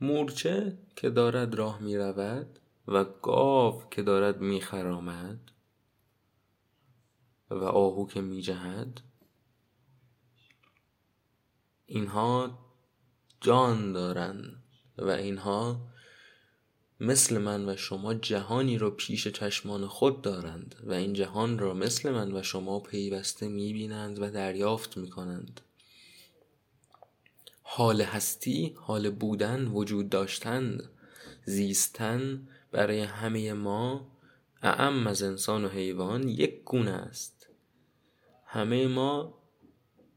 [0.00, 2.58] مورچه که دارد راه می رود
[2.88, 5.50] و گاو که دارد می خرامد
[7.50, 9.00] و آهو که می جهد
[11.86, 12.58] اینها
[13.40, 14.62] جان دارند
[14.98, 15.80] و اینها
[17.00, 22.10] مثل من و شما جهانی را پیش چشمان خود دارند و این جهان را مثل
[22.10, 25.60] من و شما پیوسته می بینند و دریافت می کنند
[27.62, 30.78] حال هستی حال بودن وجود داشتن
[31.44, 34.10] زیستن برای همه ما
[34.62, 37.48] اعم از انسان و حیوان یک گونه است.
[38.46, 39.39] همه ما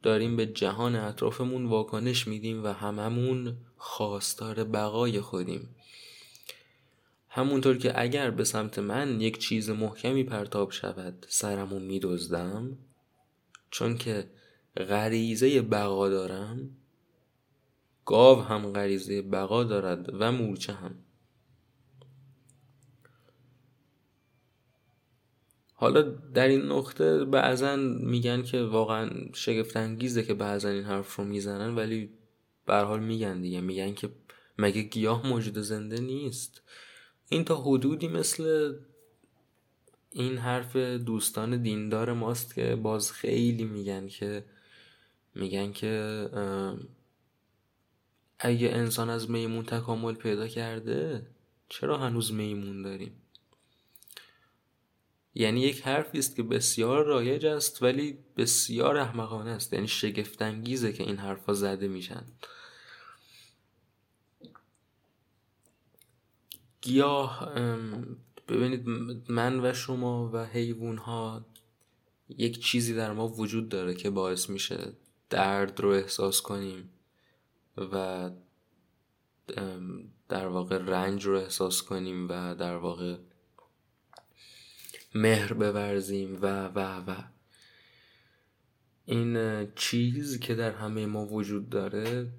[0.04, 5.76] داریم به جهان اطرافمون واکنش میدیم و هممون خواستار بقای خودیم.
[7.30, 12.78] همونطور که اگر به سمت من یک چیز محکمی پرتاب شود سرمو میدزدم
[13.72, 14.30] چون که
[14.78, 16.70] غریزه بقا دارم
[18.06, 20.96] گاو هم غریزه بقا دارد و مورچه هم.
[25.84, 26.02] حالا
[26.34, 31.76] در این نقطه بعضا میگن که واقعا شگفت انگیزه که بعضا این حرف رو می‌زنن
[31.76, 32.10] ولی
[32.66, 33.62] به حال میگن دیگه.
[33.62, 34.10] میگن که
[34.58, 36.62] مگه گیاه موجود زنده نیست؟
[37.30, 38.74] این تا حدودی مثل
[40.12, 44.44] این حرف دوستان دیندار ماست که باز خیلی میگن که
[45.36, 45.92] میگن که
[48.40, 51.28] اگه انسان از میمون تکامل پیدا کرده
[51.70, 53.23] چرا هنوز میمون داریم؟
[55.36, 59.74] یعنی یک حرفی است که بسیار رایج است ولی بسیار احمقانه است.
[59.74, 62.24] یعنی شگفتانگیزه که این حرفا زده میشن.
[66.82, 67.54] گیاه
[68.48, 68.88] ببینید
[69.32, 71.46] من و شما و حیوان ها
[72.30, 74.94] یک چیزی در ما وجود داره که باعث میشه
[75.30, 76.90] درد رو احساس کنیم
[77.78, 78.30] و
[80.30, 83.18] در واقع رنج رو احساس کنیم و در واقع
[85.16, 86.80] مهر بورزیم و و
[87.12, 87.24] و.
[89.06, 92.32] این چیز که در همه ما وجود داره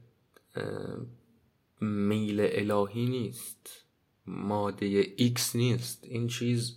[1.81, 3.85] میل الهی نیست.
[4.27, 6.05] ماده X نیست.
[6.05, 6.77] این چیز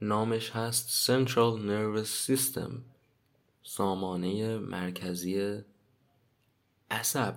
[0.00, 2.72] نامش هست Central Nervous System
[3.62, 5.60] سامانه مرکزی
[6.90, 7.34] عصب.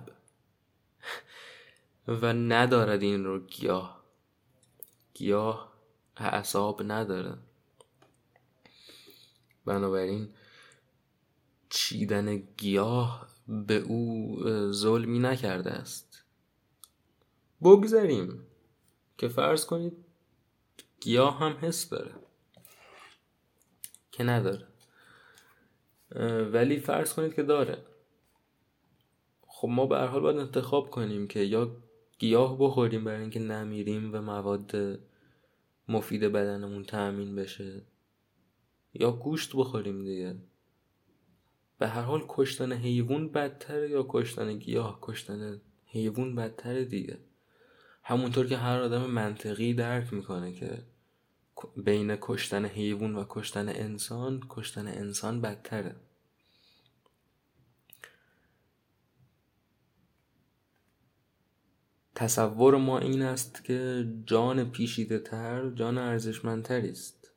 [2.08, 4.04] و ندارد این رو گیاه.
[5.14, 5.75] گیاه
[6.16, 7.38] اعصاب نداره.
[9.64, 10.28] بنابراین
[11.68, 14.38] چیدن گیاه به او
[14.72, 16.24] ظلمی نکرده است.
[17.62, 18.46] بگذاریم
[19.18, 19.92] که فرض کنید
[21.00, 22.14] گیاه هم حس داره
[24.12, 24.66] که نداره.
[26.52, 27.84] ولی فرض کنید که داره.
[29.46, 31.76] خب ما به حال باید انتخاب کنیم که یا
[32.18, 34.98] گیاه بخوریم برای اینکه نمیریم و مواد
[35.88, 37.82] مفید بدنمون تأمین بشه.
[38.94, 40.36] یا گوشت بخوریم دیگه.
[41.78, 47.18] به هر حال کشتن حیوان بدتره یا کشتن گیاه؟ کشتن حیوان بدتره دیگه.
[48.02, 50.82] همونطور که هر آدم منطقی درک می‌کنه که
[51.76, 55.96] بین کشتن حیوان و کشتن انسان کشتن انسان بدتره.
[62.16, 67.30] تصور ما این است که جان پیشیده تر جان ارزشمندتری است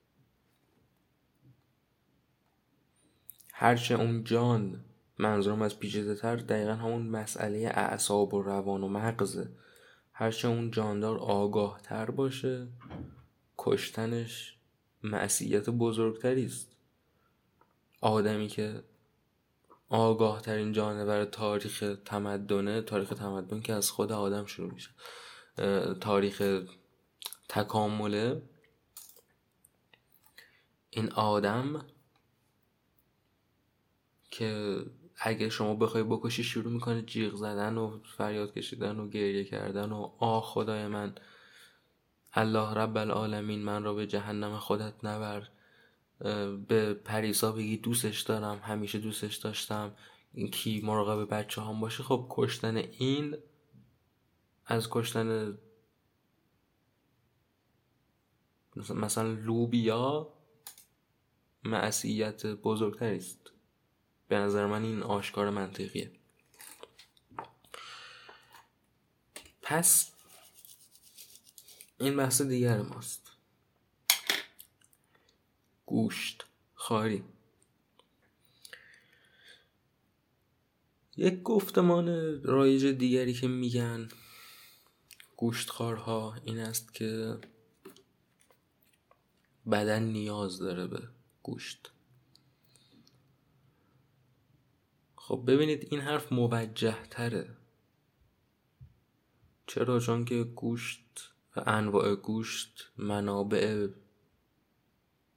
[3.53, 4.85] هرچه اون جان
[5.17, 9.49] منظورم از پیچیده تر دقیقا همون مسئله اعصاب و روان و مغزه
[10.13, 12.67] هرچه اون جاندار آگاه تر باشه
[13.57, 14.57] کشتنش
[15.03, 16.75] معصیت بزرگتری است
[18.01, 18.83] آدمی که
[19.89, 24.89] آگاه ترین جانور تاریخ تمدنه تاریخ تمدن که از خود آدم شروع میشه.
[26.01, 26.63] تاریخ
[27.49, 28.41] تکامله.
[30.89, 31.85] این آدم
[34.31, 34.81] که
[35.15, 40.11] اگه شما بخوای بکشی شروع می‌کنه جیغ زدن و فریاد کشیدن و گریه کردن و
[40.19, 41.15] آه خدای من
[42.33, 45.47] الله رب العالمین من را به جهنم خودت نبر.
[46.67, 49.95] به پریسا بگی دوستش دارم همیشه دوستش داشتم.
[50.33, 52.03] این کی مراقب بچه هم باشه.
[52.03, 53.37] خب کشتن این
[54.65, 55.57] از کشتن
[58.89, 60.33] مثلا لوبیا
[61.63, 63.51] معصیت بزرگتری است.
[64.27, 66.11] به نظر من این آشکار منطقیه.
[69.61, 70.11] پس
[71.99, 73.28] این بحث دیگر ماست.
[75.89, 77.23] گوشت خاری.
[81.17, 82.07] یک گفتمان
[82.43, 84.09] رایج دیگری که میگن
[85.37, 87.37] گوشتخوارها این است که
[89.71, 91.07] بدن نیاز داره به
[91.43, 91.91] گوشت.
[95.15, 97.57] خب ببینید این حرف موجه تره
[99.67, 103.87] چرا؟ چون که گوشت و انواع گوشت منابع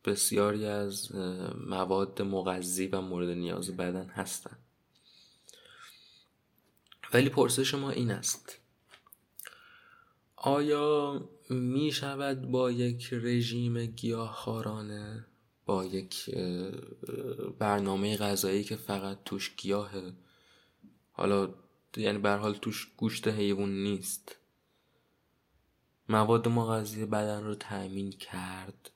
[0.05, 1.14] بسیاری از
[1.66, 4.59] مواد مغذی و مورد نیاز بدن هستند
[7.14, 8.59] ولی پرسش ما این است.
[10.36, 15.26] آیا می شود با یک رژیم گیاهخوارانه
[15.66, 16.30] با یک
[17.59, 20.12] برنامه غذایی که فقط توش گیاهه؟
[21.12, 21.55] حالا
[21.96, 24.36] یعنی به حال توش گوشت حیوان نیست.
[26.09, 28.90] مواد مغذی بدن رو تأمین کرد.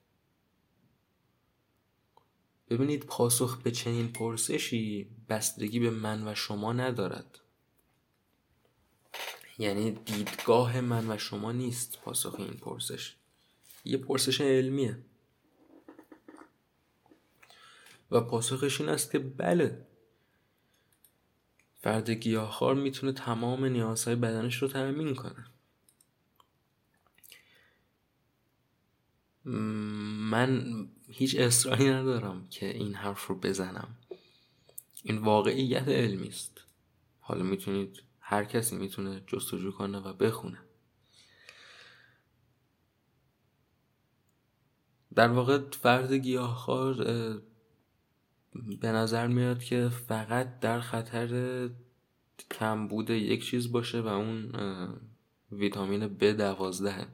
[2.70, 7.40] ببینید پاسخ به چنین پرسشی بستگی به من و شما ندارد.
[9.58, 13.16] یعنی دیدگاه من و شما نیست پاسخ این پرسش.
[13.84, 14.98] یه پرسش علمیه.
[18.10, 19.86] و پاسخش این است که بله
[21.82, 25.46] فرد گیاهخوار می‌تونه تمام نیازهای بدنش رو تأمین کنه.
[30.30, 30.88] من
[31.18, 33.96] هیچ اصراری ندارم که این حرف رو بزنم.
[35.02, 36.60] این واقعیت علمی است.
[37.20, 40.58] حالا می‌تونید هر کسی می‌تونه جستجو کنه و بخونه.
[45.14, 46.94] در واقع فرد گیاهخوار
[48.80, 51.70] به نظر میاد که فقط در خطر
[52.50, 54.52] کمبود یک چیز باشه و اون
[55.52, 57.06] ویتامین ب دوازده.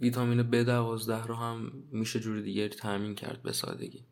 [0.00, 4.04] ویتامین ب دوازده رو هم میشه جور دیگری تامین کرد به سادگی.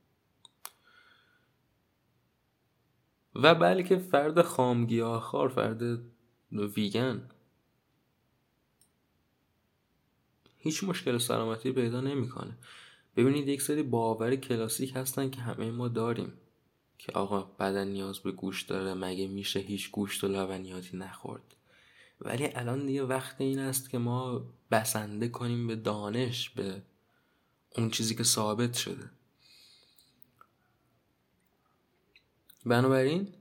[3.35, 6.01] و بلکه فرد خامگیاهخوار فرد
[6.53, 7.29] ویگن
[10.57, 12.59] هیچ مشکل سلامتی پیدا نمی‌کنه.
[13.17, 16.33] ببینید یک سری باور کلاسیک هستن که همه ما داریم
[16.99, 21.55] که آقا بدن نیاز به گوشت داره مگه میشه هیچ گوشت و لبنیاتی نخورد؟
[22.21, 26.83] ولی الان دیگه وقت این است که ما بسنده کنیم به دانش به
[27.77, 29.11] اون چیزی که ثابت شده.
[32.67, 33.35] بنابراین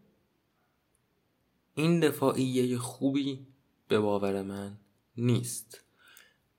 [1.73, 3.47] این دفاعیه خوبی
[3.87, 4.77] به باور من
[5.17, 5.83] نیست.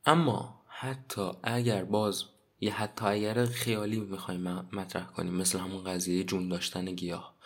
[0.06, 2.24] اما حتی اگر باز
[2.60, 7.37] یه حتی اگر خیالی می‌خوایم مطرح کنیم مثل همون قضیه جون داشتن گیاه.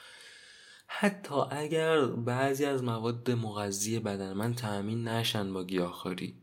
[0.99, 6.35] حتی اگر بعضی از مواد مغذی بدن من تأمین نشن با گیاهخواری.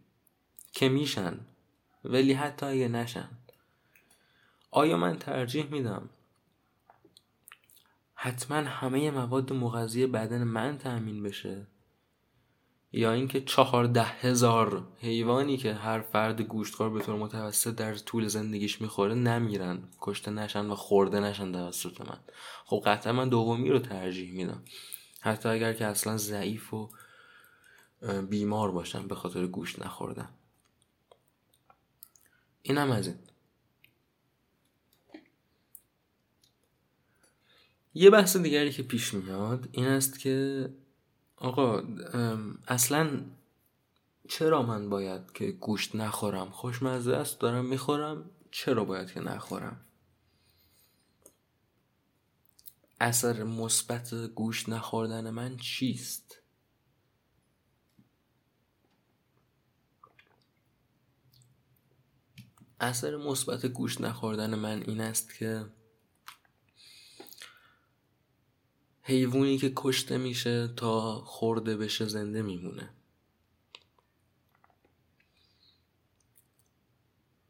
[0.72, 1.40] که میشن
[2.04, 3.30] ولی حتی اگه نشن.
[4.72, 6.10] آیا من ترجیح میدم
[8.16, 11.68] حتما همه مواد مغذی بدن من تأمین بشه؟
[12.92, 18.82] یا اینکه چهارده هزار حیوانی که هر فرد گوشتخوار به طور متوسط در طول زندگیش
[18.82, 19.84] می‌خوره نمیرن.
[20.02, 22.20] کشته نشن و خورده نشن توسط من.
[22.66, 24.64] خب قطعا من دومی رو ترجیح میدم.
[25.22, 26.90] حتی اگر که اصلا ضعیف و
[28.30, 30.30] بیمار باشم به خاطر گوشت نخوردم
[32.62, 33.18] اینم از این.
[37.94, 40.70] یه بحث دیگری که پیش میاد این است که
[41.40, 41.84] آقا
[42.68, 43.22] اصلا
[44.28, 49.86] چرا من باید که گوشت نخورم؟ خوشمزه است دارم می‌خورم چرا باید که نخورم؟
[53.02, 56.36] اثر مثبت گوشت نخوردن من چیست؟
[62.80, 65.66] اثر مثبت گوشت نخوردن من این است که
[69.10, 72.90] حیوانی که کشته میشه تا خورده بشه زنده میمونه.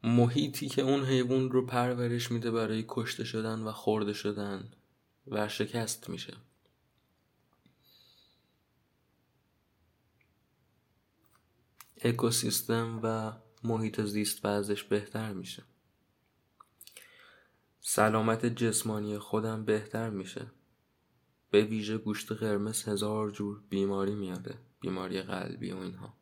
[0.02, 4.70] محیطی که اون حیوان رو پرورش میده برای کشته شدن و خورده شدن
[5.26, 6.36] ورشکست میشه.
[12.02, 13.32] اکوسیستم و
[13.64, 15.62] محیط زیست ازش بهتر میشه.
[17.80, 20.59] سلامت جسمانی خودم بهتر میشه.
[21.50, 26.14] به ویژه گوشت قرمز هزار جور بیماری میاده بیماری قلبی و اینها.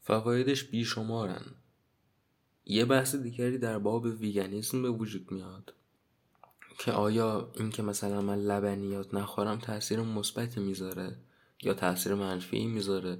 [0.00, 1.44] فوایدش بیشمارن.
[2.64, 5.74] یه بحث دیگری در باب ویگنیسم به وجود میاد
[6.78, 11.16] که آیا این که مثلا من لبنیات نخورم تاثیر مثبتی می‌ذاره
[11.62, 13.18] یا تاثیر منفی می‌ذاره؟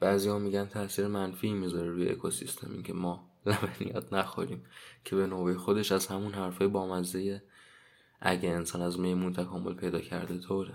[0.00, 4.64] بعضی ها میگن تاثیر منفی می‌ذاره روی اکوسیستم این که ما لبنیات نخوریم.
[5.04, 7.42] که به نوبه خودش از همون حرفای بامزه
[8.20, 10.74] اگه انسان از میمون تکامل پیدا کرده طوره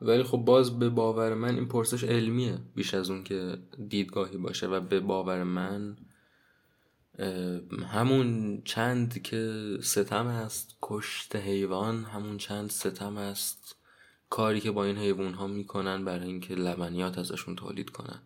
[0.00, 3.58] ولی خب باز به باور من این پرسش علمیه بیش از اون که
[3.88, 5.96] دیدگاهی باشه و به باور من
[7.88, 9.52] همون چند که
[9.82, 13.76] ستم است کشت حیوان همون چند ستم است
[14.30, 18.22] کاری که با این حیوان ها می‌کنن برای اینکه لبنیات ازشون تولید کنن.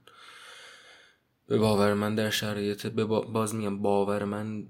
[1.46, 4.66] به باور من در شرایط باز میگم باور من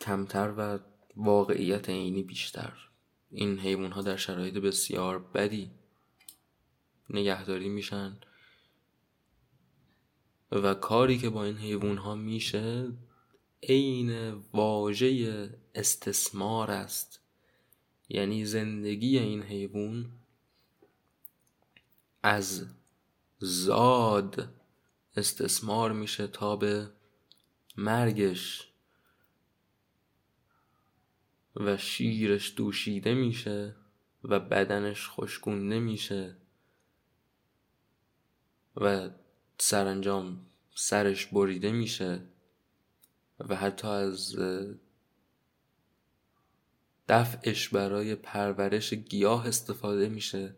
[0.00, 0.78] کمتر و
[1.16, 2.72] واقعیت عینی بیشتر.
[3.30, 5.70] این حیوان ها در شرایط بسیار بدی
[7.10, 8.16] نگهداری میشن
[10.52, 12.92] و کاری که با این حیوان ها میشه
[13.62, 17.20] عین واژه استثمار است.
[18.08, 20.10] یعنی زندگی این حیوان
[22.22, 22.66] از
[23.38, 24.48] زاد
[25.16, 26.90] استثمار میشه تا به
[27.76, 28.68] مرگش
[31.56, 33.76] و شیرش دوشیده میشه
[34.24, 36.36] و بدنش خشکون میشه
[38.76, 39.10] و
[39.58, 42.22] سرانجام سرش بریده میشه
[43.38, 44.36] و حتی از
[47.08, 50.56] دفعش برای پرورش گیاه استفاده میشه.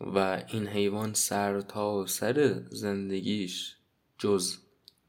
[0.00, 3.76] و این حیوان سر تا سر زندگیش
[4.18, 4.56] جز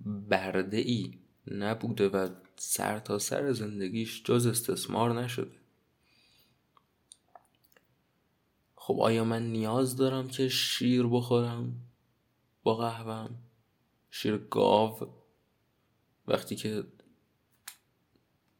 [0.05, 5.59] برده ای نبوده و سر تا سر زندگیش جز استثمار نشده.
[8.75, 11.81] خب آیا من نیاز دارم که شیر بخورم
[12.63, 13.35] با قهوهم
[14.11, 14.99] شیر گاو.
[16.27, 16.83] وقتی که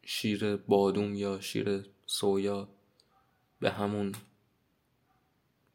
[0.06, 2.70] شیر بادوم یا شیر سویا
[3.60, 4.12] به همون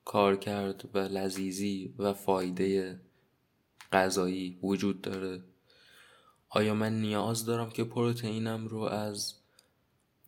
[0.04, 3.00] کار کرد و لذیذی و فایده
[3.92, 5.42] غذایی وجود داره.
[6.48, 9.34] آیا من نیاز دارم که پروتئینم رو از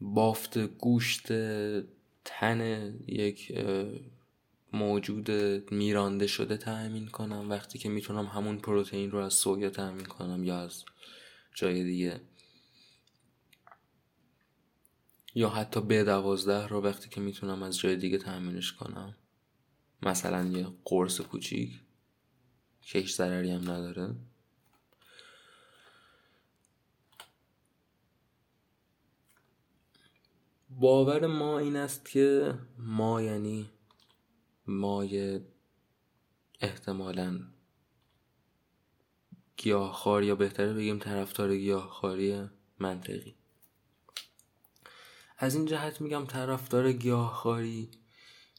[0.01, 1.27] بافت گوشت
[2.25, 3.53] تن یک
[4.73, 5.31] موجود
[5.73, 10.59] میرانده شده تأمین کنم وقتی که می‌تونم همون پروتئین رو از سویا تأمین کنم یا
[10.59, 10.85] از
[11.55, 12.21] جای دیگه؟
[15.35, 19.15] یا حتی به دوازده رو وقتی که می‌تونم از جای دیگه تأمینش کنم؟
[20.03, 21.81] مثلا یه قرص کوچیک
[22.81, 24.15] که هیچ ضرری هم نداره.
[30.71, 33.71] باور ما این است که ما یعنی
[34.67, 35.41] مای
[36.61, 37.41] احتمالا
[39.57, 42.49] گیاهخوار یا بهتره بگیم طرفدار گیاهخواری
[42.79, 43.35] منطقی.
[45.39, 47.91] از این جهت میگم طرفدار گیاهخواری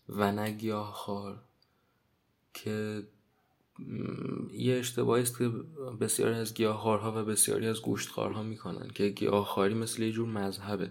[0.10, 1.44] و نه گیاهخوار
[2.54, 3.04] که
[4.54, 5.50] یه اشتباهی است که
[6.00, 10.90] بسیاری از گیاهخوارها و بسیاری از گوشتخوارها می‌کنن که گیاهخواری مثل یه جور مذهبه.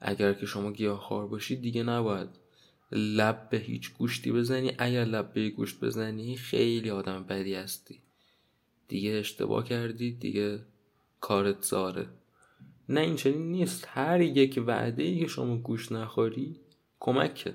[0.00, 2.28] اگر که شما گیاهخوار باشید دیگه نباید
[2.92, 4.72] لب به هیچ گوشتی بزنی.
[4.78, 8.00] اگر لب به گوشت بزنی خیلی آدم بدی هستی.
[8.88, 10.60] دیگه اشتباه کردی دیگه
[11.20, 12.08] کارت زاره.
[12.88, 13.84] نه این چنین نیست.
[13.88, 16.60] هر یک وعده ای که شما گوشت نخوری
[17.00, 17.54] کمکه.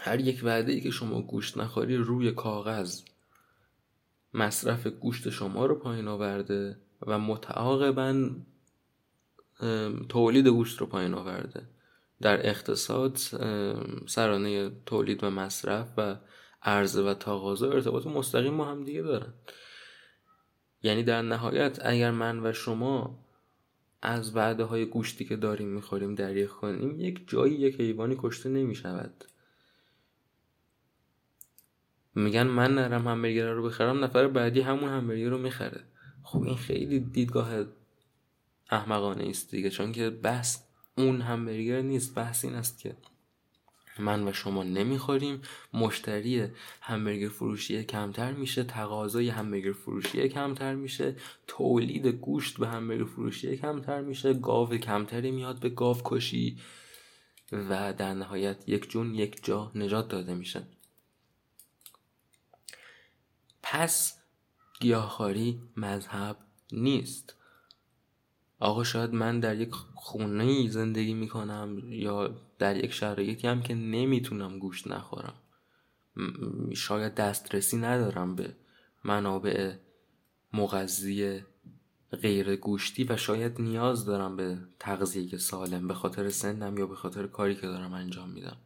[0.00, 3.02] هر یک وعده ای که شما گوشت نخوری روی کاغذ
[4.34, 6.76] مصرف گوشت شما رو پایین آورده
[7.06, 8.30] و متعاقبا
[10.08, 11.62] تولید گوشت رو پایین آورده.
[12.20, 13.16] در اقتصاد
[14.06, 16.16] سرانه تولید و مصرف و
[16.62, 19.32] عرضه و تقاضا ارتباط مستقیم با هم دیگه دارن.
[20.82, 23.24] یعنی در نهایت اگر من و شما
[24.02, 29.24] از وعده های گوشتی که داریم می‌خوریم دریغ کنیم یک جایی یک حیوانی کشته نمی‌شود.
[32.14, 35.84] میگن من نرم همبرگر رو بخرم نفر بعدی همون همبرگر رو می‌خره.
[36.22, 37.64] خب این خیلی دیدگاه
[38.70, 40.58] احمقانه است دیگه چون که بحث
[40.98, 42.96] اون همبرگر نیست بحث این است که
[43.98, 45.42] من و شما نمی‌خوریم.
[45.72, 46.48] مشتری
[46.80, 54.00] همبرگر فروشی کمتر میشه تقاضای همبرگر فروشی کمتر میشه تولید گوشت به همبرگر فروشی کمتر
[54.00, 56.58] میشه گاو کمتری میاد به گاو کشی
[57.52, 60.62] و در نهایت یک جون یک جا نجات داده میشه.
[63.74, 64.18] پس
[64.80, 66.36] گیاهخواری مذهب
[66.72, 67.34] نیست.
[68.58, 74.58] آقا شاید من در یک خونه زندگی می‌کنم یا در یک شرایطی هم که نمی‌تونم
[74.58, 75.34] گوشت نخورم.
[76.74, 78.56] شاید دسترسی ندارم به
[79.04, 79.74] منابع
[80.52, 81.42] مغذی
[82.22, 87.26] غیر گوشتی و شاید نیاز دارم به تغذیه سالم به خاطر سنم یا به خاطر
[87.26, 88.56] کاری که دارم انجام میدم.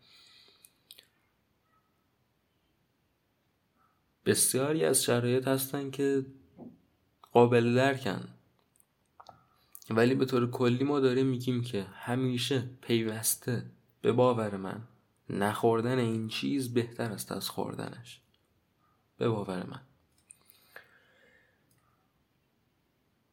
[4.29, 6.27] بسیاری از شرایط هستن که
[7.33, 8.29] قابل درکن.
[9.91, 13.71] ولی به طور کلی ما داریم میگیم که همیشه پیوسته
[14.01, 14.83] به باور من
[15.31, 18.21] نخوردن این چیز بهتر است از خوردنش.
[19.19, 19.81] به باور من.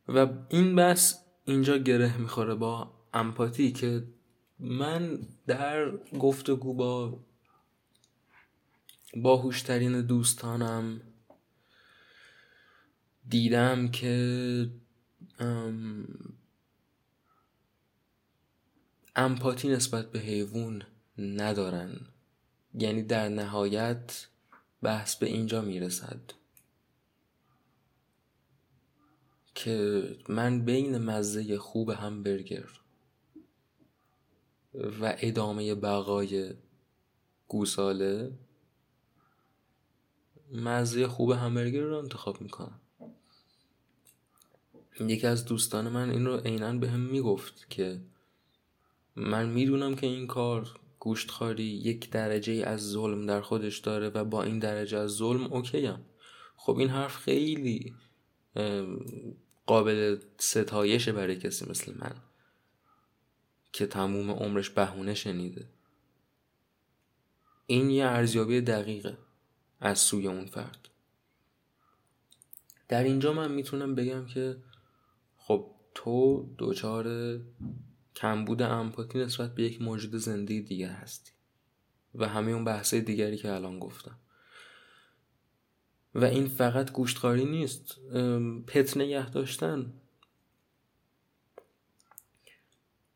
[0.07, 4.03] و این بس اینجا گره می‌خوره با امپاتی که
[4.59, 7.19] من در گفتگو با
[9.15, 11.01] باهوشترین دوستانم.
[13.29, 14.69] دیدم که
[19.15, 20.83] امپاتی نسبت به حیوان
[21.17, 21.99] ندارن.
[22.73, 24.27] یعنی در نهایت
[24.81, 26.21] بحث به اینجا می‌رسد.
[29.55, 32.69] که من بین مزه خوب همبرگر
[34.73, 36.53] و ادامه بقای
[37.47, 38.31] گوساله
[40.51, 42.79] مزه خوب همبرگر رو انتخاب می‌کنم.
[44.99, 48.01] یکی از دوستان من این رو عینا به هم می‌گفت که
[49.15, 54.43] من می‌دونم که این کار گوشتخواری یک درجه از ظلم در خودش داره و با
[54.43, 56.05] این درجه از ظلم اوکیم
[56.55, 57.95] خب این حرف خیلی
[59.65, 62.15] قابل ستایشه برای کسی مثل من
[63.73, 65.67] که تموم عمرش بهونه شنیده.
[67.67, 69.17] این یه ارزیابی دقیقه.
[69.85, 70.89] از سوی اون فرد.
[72.87, 74.57] در اینجا من می‌تونم بگم که
[75.37, 77.39] خب تو دوچار
[78.15, 81.31] کمبود امپاتی نسبت به یک موجود زنده دیگر هستی
[82.15, 84.19] و همه اون بحثه دیگری که الان گفتم.
[86.15, 87.99] و این فقط گوشتخاری نیست.
[88.67, 89.93] پت نگه داشتن.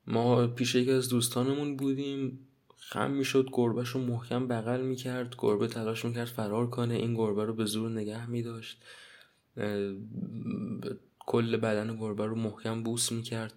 [0.07, 2.48] ما پیش یکی از دوستانمون بودیم.
[2.91, 7.53] خم می‌شد گربهش رو محکم بغل می‌کرد گربه تلاش می‌کرد فرار کنه این گربه رو
[7.53, 8.83] به زور نگه میداشت.
[11.19, 13.53] کل بدن گربه رو محکم بوس می‌کرد.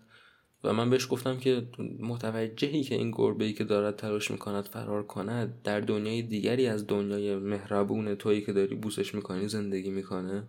[0.64, 1.68] و من بهش گفتم که
[2.00, 6.86] متوجهی که این گربه ای که دارد تلاش می‌کند فرار کند در دنیای دیگری از
[6.86, 10.44] دنیای مهربون تویی که داری بوسش می‌کنی زندگی می‌کنه؟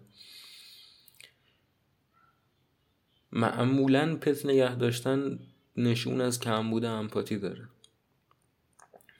[3.31, 5.39] معمولا پت نگه داشتن
[5.77, 7.69] نشون از کمبود امپاتی داره.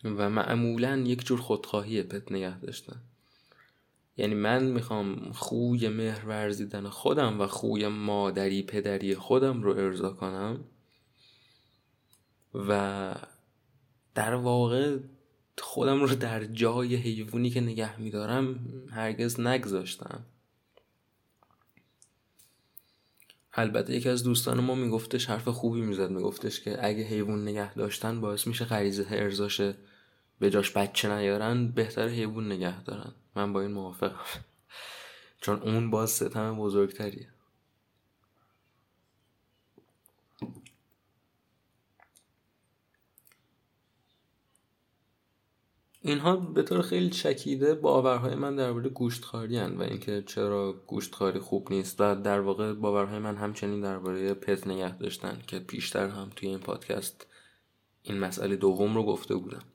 [0.04, 3.02] و معمولا یک جور خودخواهی پت نگه داشتن.
[4.18, 10.64] یعنی من می‌خوام خوی مهر ورزیدن خودم و خوی مادری پدری خودم رو ارضا کنم
[12.54, 13.16] و
[14.16, 14.98] در واقع
[15.58, 20.26] خودم رو در جای حیوانی که نگه میدارم هرگز نگذاشتم.
[23.54, 28.22] البته یکی از دوستان ما میگفتش حرف خوبی می‌زد میگفتش که اگه حیوان نگه داشتن
[28.22, 29.62] باعث میشه غریزه ارزاش
[30.44, 33.14] به جاش بچه نیارن بهتر حیوان نگه دارن.
[33.36, 34.26] من با این موافقم.
[35.42, 37.30] چون اون باز ستم بزرگتریه.
[46.02, 52.02] اینها به طور خیلی چکیده باورهای من درباره گوشتخواری و اینکه چرا گوشتخواری خوب نیست
[52.02, 56.60] و در واقع باورهای من همچنین درباره پت نگه داشتن که پیشتر هم توی این
[56.60, 57.28] پادکست
[58.02, 59.73] این مسئله دوم رو گفته بودم.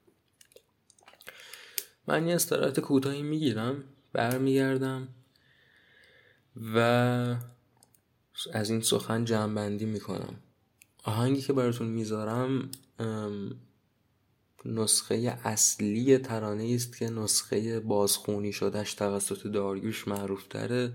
[2.08, 5.08] من یه استراحت کوتاهی می‌گیرم برمیگردم
[6.74, 6.78] و
[8.52, 10.36] از این سخن جمعبندی می‌کنم.
[11.04, 12.70] آهنگی که براتون می‌ذارم
[14.64, 20.92] نسخه اصلی ترانه است که نسخه بازخونی شدهش توسط داریوش معروف تره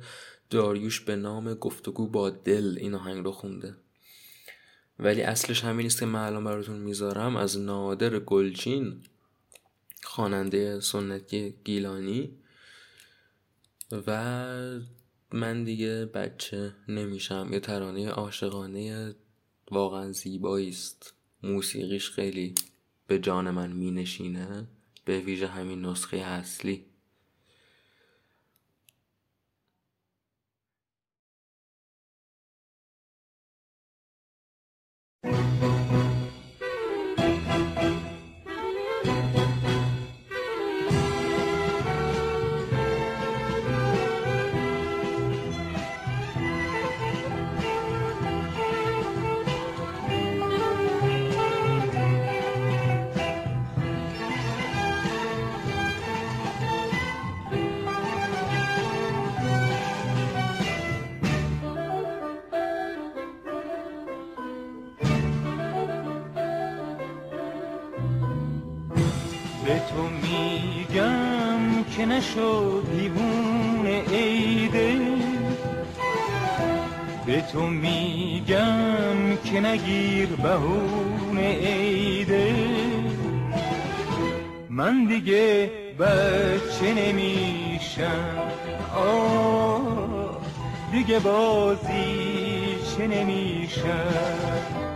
[0.49, 3.75] داریوش به نام گفتگو با دل این آهنگ رو خونده.
[4.99, 7.35] ولی اصلش همین است که من الان براتون می‌ذارم.
[7.35, 9.03] از نادر گلچین
[10.03, 12.37] خواننده سنتی گیلانی
[13.91, 14.79] و
[15.31, 17.49] من دیگه بچه نمیشم.
[17.51, 19.15] یه ترانه عاشقانه
[19.71, 21.13] واقعا زیبایی است.
[21.43, 22.55] موسیقیش خیلی
[23.07, 24.67] به جان من مینشینه.
[25.05, 26.85] به ویژه همین نسخه اصلی.
[72.05, 74.97] نشو دیوون عیده.
[77.25, 82.55] به تو میگم که نگیر بهون عیده.
[84.69, 88.37] من دیگه بچه نمیشم.
[88.95, 90.37] آه
[90.91, 94.92] دیگه بازی چه نمیشم.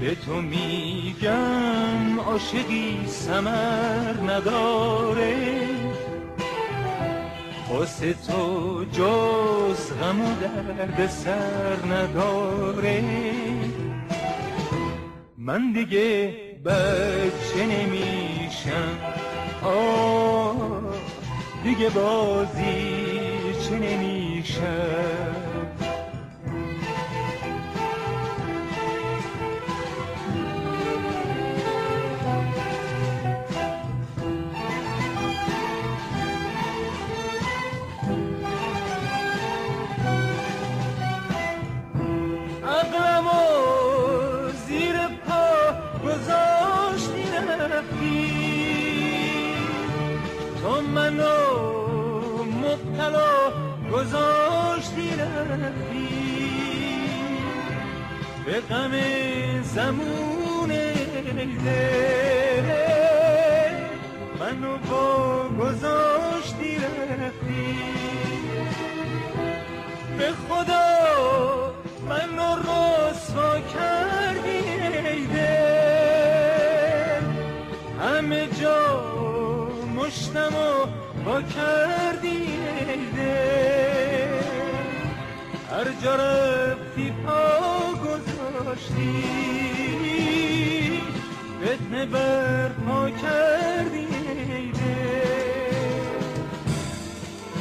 [0.00, 5.34] به تو میگم عاشقی سمر نداره.
[7.70, 13.04] واسه تو جز غم و درد سر نداره.
[15.38, 16.34] من دیگه
[16.64, 18.98] بچه نمیشم.
[19.62, 20.94] آه
[21.64, 22.98] دیگه بازی
[23.68, 25.47] چه نمیشم
[58.48, 58.92] به غم
[59.62, 60.70] زمون
[64.40, 67.78] منو با گذاشتی رفتی.
[70.18, 71.74] به خدا
[72.08, 74.62] منو رسوا کردی
[75.26, 77.24] دل.
[78.02, 79.02] همه جا
[79.96, 80.86] مشتم و
[81.24, 82.58] با کردی
[85.70, 87.67] هر جا رفتی پا
[88.60, 89.22] گذاشتی
[91.62, 94.08] فتنه بر پا کردی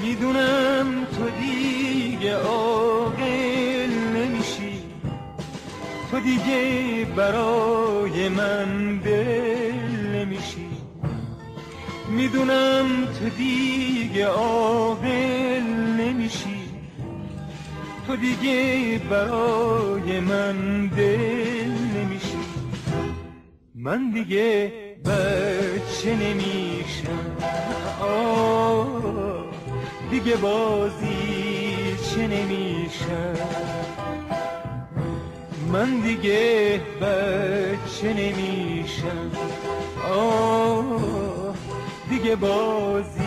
[0.01, 4.81] می‌دونم تو دیگه عاقل نمیشی.
[6.11, 10.69] تو دیگه برای من دل نمیشی.
[12.09, 12.85] می‌دونم
[13.19, 15.76] تو دیگه عاقل
[18.07, 22.37] تو دیگه برای من دل نمیشی.
[23.75, 24.71] من دیگه
[25.05, 27.37] بچه نمیشم.
[28.01, 29.45] آه
[30.11, 31.17] دیگه بازی
[32.09, 33.37] چه نمیشم.
[35.71, 39.31] من دیگه بچه نمیشم.
[40.13, 41.55] آه
[42.09, 43.26] دیگه بازی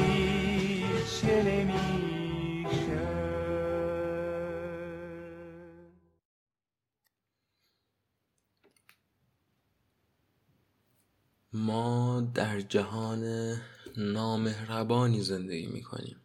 [12.70, 13.56] جهان
[13.97, 16.16] نامهربانی زندگی می‌کنیم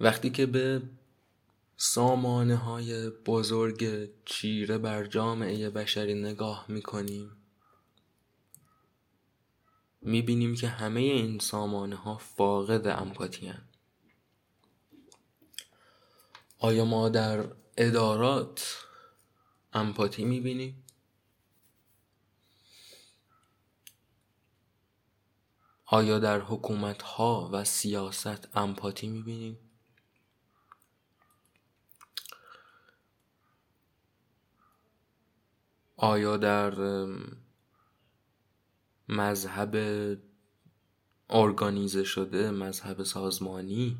[0.00, 0.82] وقتی که به
[1.76, 7.30] سامانه های بزرگ چیره بر جامعه بشری نگاه می‌کنیم
[10.00, 13.68] می‌بینیم که همه این سامانه ها فاقد امپاتی هن.
[16.58, 17.44] آیا ما در
[17.76, 18.76] ادارات
[19.72, 20.81] امپاتی می‌بینیم؟
[25.92, 29.58] آیا در حکومت ها و سیاست امپاتی می‌بینیم؟
[35.96, 36.74] آیا در
[39.08, 39.76] مذهب
[41.30, 43.98] ارگانیزه شده مذهب سازمانی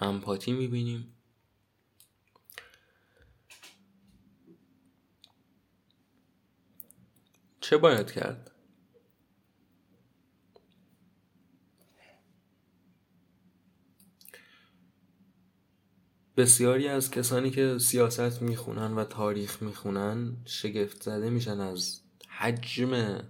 [0.00, 1.16] امپاتی می‌بینیم
[7.60, 8.51] چه باید کرد
[16.42, 22.00] بسیاری از کسانی که سیاست می‌خونن و تاریخ می‌خونن شگفت زده میشن از
[22.38, 23.22] حجم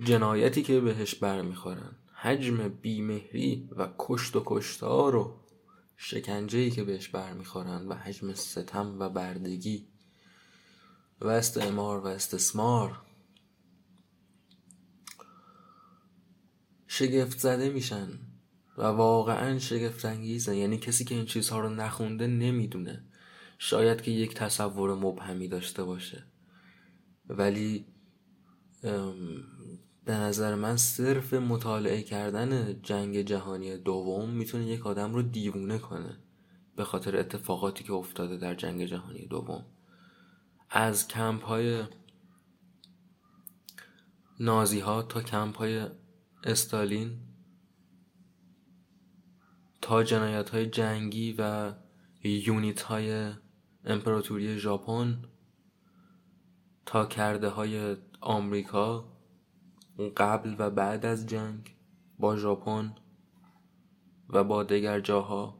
[0.00, 1.96] جنایتی که بهش برمیخورن.
[2.14, 5.40] حجم بیمهری و کشت و کشتار و
[5.96, 9.86] شکنجهی که بهش برمیخورن و حجم ستم و بردگی
[11.20, 13.00] و استعمار و استثمار.
[16.86, 18.08] شگفت زده میشن.
[18.78, 23.04] و واقعا شگفت انگیزه یعنی کسی که این چیزها رو نخونده نمی‌دونه.
[23.58, 26.24] شاید که یک تصور مبهمی داشته باشه.
[27.28, 27.86] ولی
[30.04, 36.16] به نظر من صرف مطالعه کردن جنگ جهانی دوم می‌تونه یک آدم رو دیوونه کنه
[36.76, 39.66] به خاطر اتفاقاتی که افتاده در جنگ جهانی دوم.
[40.70, 41.84] از کمپ های
[44.40, 45.86] نازی ها تا کمپ های
[46.44, 47.18] استالین
[49.86, 51.72] تا جنایت های جنگی و
[52.24, 53.32] یونیت های
[53.84, 55.22] امپراتوری ژاپن
[56.86, 59.04] تا کرده های آمریکا
[60.16, 61.76] قبل و بعد از جنگ
[62.18, 62.94] با ژاپن
[64.30, 65.58] و با دیگر جاها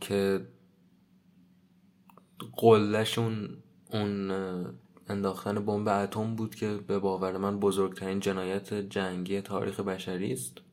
[0.00, 0.48] که
[2.52, 4.30] قلهشون اون
[5.08, 10.67] انداختن بمب اتم بود که به باور من بزرگترین جنایت جنگی تاریخ بشری است.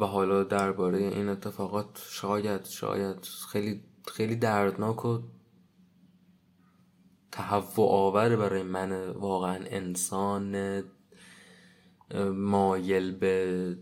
[0.00, 5.18] و حالا درباره این اتفاقات شاید شاید خیلی خیلی دردناک و
[7.32, 10.82] تهوع آور برای من واقعا انسان
[12.34, 13.76] مایل به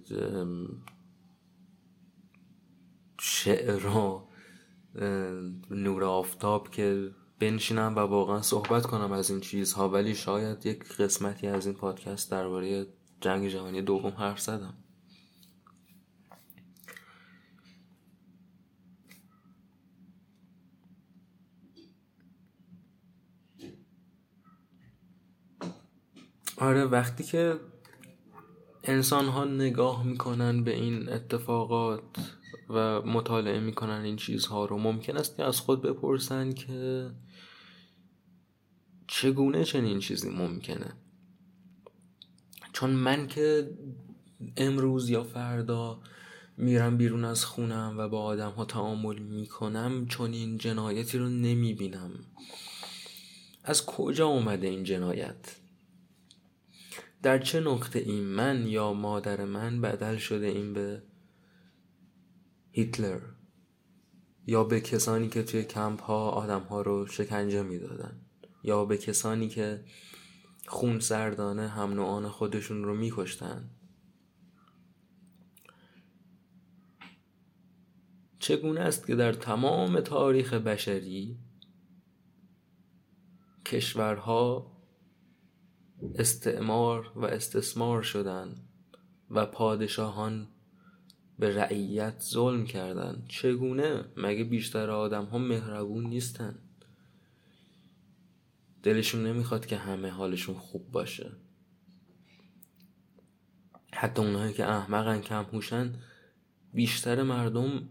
[3.21, 4.29] شعر و
[5.71, 9.89] نور آفتاب که بنشینم و واقعا صحبت کنم از این چیزها.
[9.89, 12.87] ولی شاید یک قسمتی از این پادکست درباره
[13.21, 14.75] جنگ جهانی دوم حرف زدم.
[26.61, 27.61] آره وقتی که
[28.85, 32.03] انسان ها نگاه می‌کنن به این اتفاقات
[32.71, 37.11] و مطالعه می‌کنن این چیزها رو ممکن است که از خود بپرسن که
[39.07, 40.93] چگونه چنین چیزی ممکنه.
[42.73, 43.71] چون من که
[44.57, 46.01] امروز یا فردا
[46.57, 52.11] میرم بیرون از خونم و با آدم ها تعامل می‌کنم چون این جنایتی رو نمی‌بینم.
[53.65, 55.57] از کجا اومده این جنایت؟
[57.23, 61.03] در چه نقطه این من یا مادر من بدل شده این به
[62.71, 63.21] هیتلر
[64.47, 68.21] یا به کسانی که توی کمپ ها آدم ها رو شکنجه می‌دادن
[68.63, 69.85] یا به کسانی که
[70.67, 73.71] خون سردانه هم نوعان خودشون رو میکشتن؟
[78.39, 81.39] چگونه است که در تمام تاریخ بشری
[83.67, 84.78] کشورها
[86.15, 88.57] استعمار و استثمار شدند
[89.31, 90.49] و پادشاهان
[91.39, 93.25] به رعیت ظلم کردند.
[93.29, 96.59] چگونه؟ مگه بیشتر آدم ها مهربون نیستن؟
[98.83, 101.33] دلشون نمی‌خواد که همه حالشون خوب باشه.
[103.93, 105.95] حتی اونهایی که احمقن کم هوشن
[106.75, 107.89] بیشتر مردم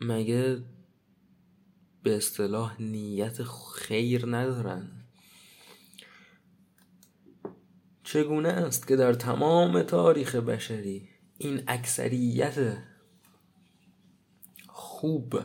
[0.00, 0.62] مگه
[2.02, 4.95] به اصطلاح نیت خیر ندارن؟
[8.06, 11.08] چگونه است که در تمام تاریخ بشری
[11.38, 12.78] این اکثریت
[14.68, 15.40] خوب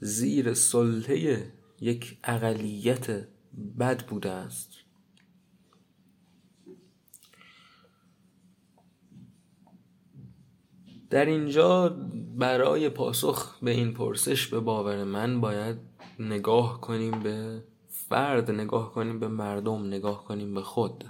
[0.00, 3.28] زیر سلطه یک اقلیت
[3.78, 4.70] بد بوده است؟
[11.10, 11.88] در اینجا
[12.36, 15.76] برای پاسخ به این پرسش به باور من باید
[16.18, 17.62] نگاه کنیم به
[18.08, 21.04] فرد نگاه کنیم به مردم نگاه کنیم به خود.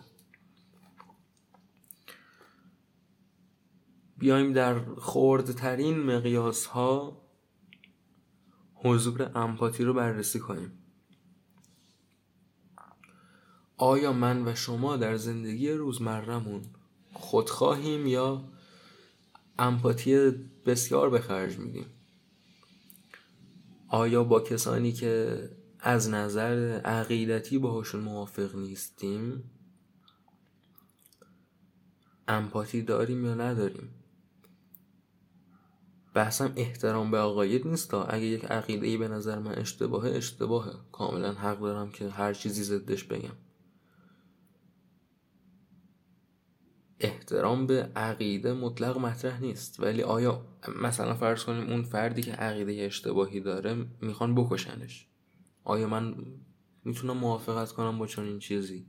[4.18, 7.22] بیایم در خردترین مقیاس ها
[8.74, 10.72] حضور امپاتی رو بررسی کنیم.
[13.76, 16.62] آیا من و شما در زندگی روزمرهمون
[17.12, 18.44] خودخواهیم یا
[19.58, 20.30] امپاتی
[20.66, 21.86] بسیار به خرج میدیم؟
[23.88, 25.42] آیا با کسانی که
[25.88, 29.50] از نظر عقیدتی باهاشون موافق نیستیم.
[32.28, 33.90] امپاتی داریم یا نداریم؟
[36.14, 40.72] بحثم احترام به عقاید نیست اگه یک عقیده ای به نظر من اشتباهه اشتباهه.
[40.92, 43.36] کاملا حق دارم که هر چیزی ضدش بگم.
[47.00, 49.80] احترام به عقیده مطلق مطرح نیست.
[49.80, 50.46] ولی آیا
[50.82, 55.07] مثلا فرض کنیم اون فردی که عقیده اشتباهی داره می‌خوان بکشنش؟
[55.64, 56.14] آیا من
[56.84, 58.86] می‌تونم موافقت کنم با چنین چیزی؟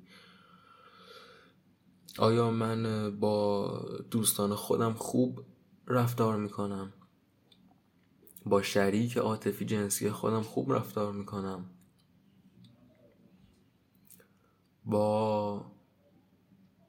[2.18, 3.70] آیا من با
[4.12, 5.46] دوستان خودم خوب
[5.88, 6.94] رفتار می‌کنم؟
[8.46, 11.70] با شریک عاطفی جنسی خودم خوب رفتار می‌کنم؟
[14.86, 15.66] با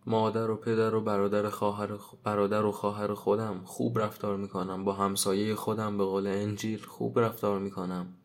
[0.06, 4.84] مادر و پدر و برادر خواهر برادر و خواهر خودم خوب رفتار می‌کنم.
[4.84, 8.16] با همسایه خودم به قول انجیل خوب رفتار می‌کنم.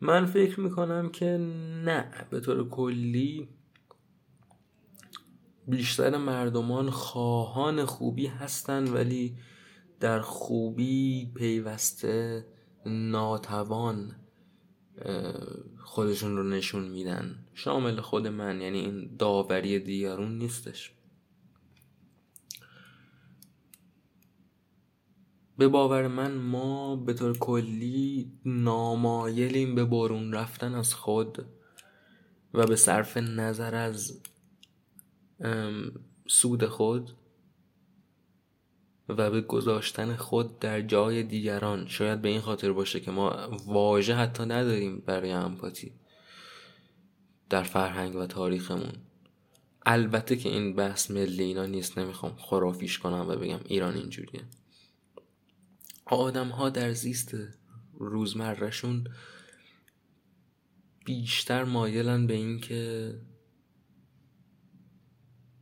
[0.00, 1.26] من فکر می‌کنم که
[1.84, 3.48] نه به طور کلی
[5.68, 9.36] بیشتر مردمان خواهان خوبی هستن ولی
[10.00, 12.46] در خوبی پیوسته
[12.86, 14.16] ناتوان
[15.84, 17.44] خودشون رو نشون میدن.
[17.54, 20.92] شامل خود من یعنی این داوری دیگرون نیستش.
[25.58, 31.46] به باور من ما به طور کلی نامایلیم به بارون رفتن از خود
[32.54, 34.20] و به صرف نظر از
[36.28, 37.10] سود خود
[39.08, 41.86] و به گذاشتن خود در جای دیگران.
[41.86, 45.92] شاید به این خاطر باشه که ما واژه حتی نداریم برای امپاتی
[47.50, 48.92] در فرهنگ و تاریخمون.
[49.86, 54.44] البته که این بحث ملی اینا نیست نمی‌خوام خرافیش کنم و بگم ایران اینجوریه.
[56.06, 57.34] آدم ها در زیست
[57.98, 59.06] روزمرهشون
[61.04, 63.14] بیشتر مایلن به این که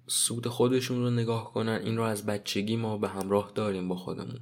[0.07, 1.81] سود خودشون رو نگاه کنن.
[1.85, 4.41] این رو از بچگی ما به همراه داریم با خودمون.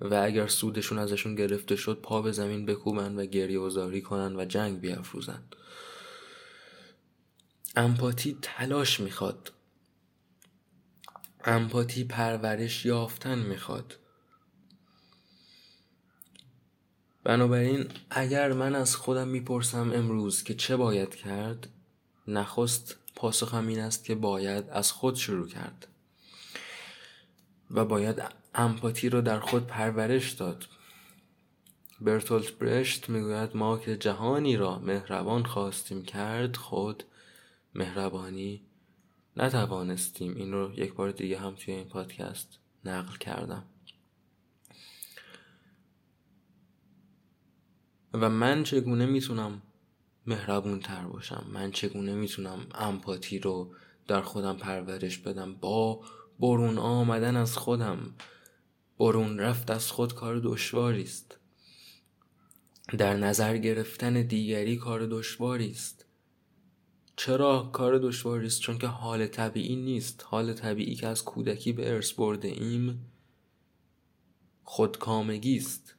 [0.00, 4.44] و اگر سودشون ازشون گرفته شد پا به زمین بکوبن و گریه و کنن و
[4.44, 5.42] جنگ بیافروزن.
[7.76, 9.52] امپاتی تلاش می‌خواد.
[11.44, 13.98] امپاتی پرورش یافتن می‌خواد.
[17.26, 21.68] بنابراین اگر من از خودم می‌پرسم امروز که چه باید کرد
[22.28, 25.88] نخست پاسخم این است که باید از خود شروع کرد.
[27.70, 28.22] و باید
[28.54, 30.66] امپاتی رو در خود پرورش داد.
[32.00, 37.04] برتولت برشت می‌گوید ما که جهانی را مهربان خواستیم کرد خود
[37.74, 38.62] مهربانی
[39.36, 40.36] نتوانستیم.
[40.36, 43.64] این رو یک بار دیگه هم توی این پادکست نقل کردم.
[48.14, 49.62] و من چگونه می‌تونم
[50.26, 53.74] مهربون تر باشم؟ من چگونه می‌تونم امپاتی رو
[54.08, 56.00] در خودم پرورش بدم؟ با
[56.40, 58.14] برون آمدن از خودم.
[58.98, 61.38] برون رفت از خود کار دشواری است.
[62.98, 66.04] در نظر گرفتن دیگری کار دشواری است.
[67.16, 70.24] چرا کار دشواری است؟ چون که حال طبیعی نیست.
[70.26, 73.12] حال طبیعی که از کودکی به ارث برده ایم
[74.64, 75.95] خودکامگی است.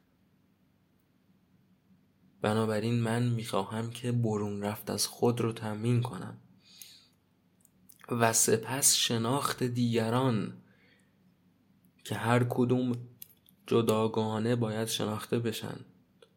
[2.47, 6.37] بنابراین من می‌خواهم که برون رفت از خود رو تمرین کنم.
[8.09, 10.53] و سپس شناخت دیگران
[12.03, 12.91] که هر کدوم
[13.67, 15.79] جداگانه باید شناخته بشن.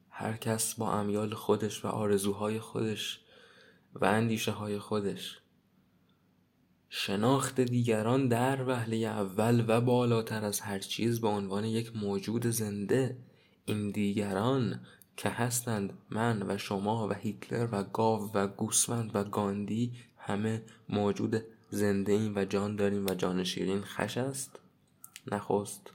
[0.08, 3.20] هر کس با امیال خودش و آرزوهای خودش
[3.94, 5.38] و اندیشه های خودش.
[6.88, 13.18] شناخت دیگران در وهله اول و بالاتر از هر چیز به عنوان یک موجود زنده
[13.64, 14.80] این دیگران
[15.20, 21.44] که هستند من و شما و هیتلر و گاو و گوسفند و گاندی همه موجود
[21.70, 24.58] زنده ایم و جان داریم و جان شیرین خش است.
[25.32, 25.90] نخست.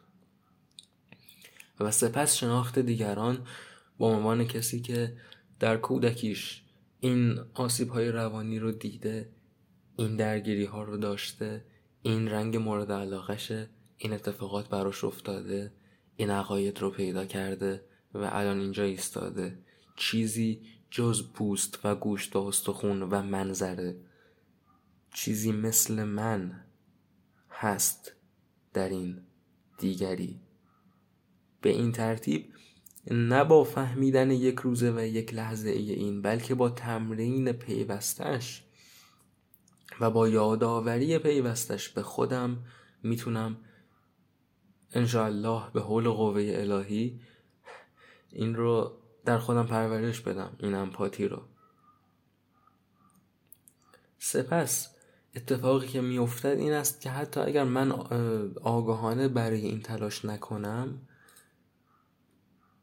[1.79, 3.47] و سپس شناخت دیگران
[3.97, 5.17] با عنوان کسی که
[5.59, 6.61] در کودکیش
[6.99, 9.29] این آسیب های روانی رو دیده
[9.97, 11.65] این درگیری ها رو داشته
[12.01, 15.71] این رنگ مورد علاقشه این اتفاقات براش افتاده
[16.15, 17.94] این عقاید رو پیدا کرده.
[18.15, 19.57] و الان اینجا ایستاده.
[19.95, 20.61] چیزی
[20.91, 23.95] جز پوست و گوشت و استخون و منظره.
[25.13, 26.65] چیزی مثل من
[27.49, 28.11] هست
[28.73, 29.21] در این
[29.77, 30.39] دیگری.
[31.61, 32.53] به این ترتیب
[33.11, 38.63] نه با فهمیدن یک روزه و یک لحظه ای این بلکه با تمرین پیوستش
[39.99, 42.57] و با یادآوری پیوستش به خودم
[43.03, 43.57] می‌تونم
[44.91, 47.19] انشاءالله به حول قوه الهی
[48.31, 51.41] این رو در خودم پرورش بدم این امپاتی رو.
[54.19, 54.95] سپس
[55.35, 57.91] اتفاقی که میافتد این است که حتی اگر من
[58.61, 61.01] آگاهانه برای این تلاش نکنم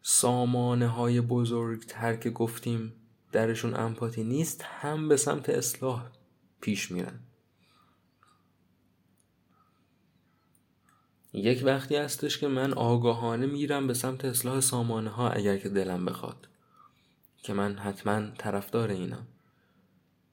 [0.02, 2.92] سامانه های بزرگتر که گفتیم
[3.32, 6.10] درشون امپاتی نیست هم به سمت اصلاح
[6.60, 7.20] پیش میرن.
[11.32, 16.04] یک وقتی هستش که من آگاهانه میرم به سمت اصلاح سامانه ها اگر که دلم
[16.04, 16.48] بخواد.
[17.42, 19.26] که من حتما طرفدار اینم.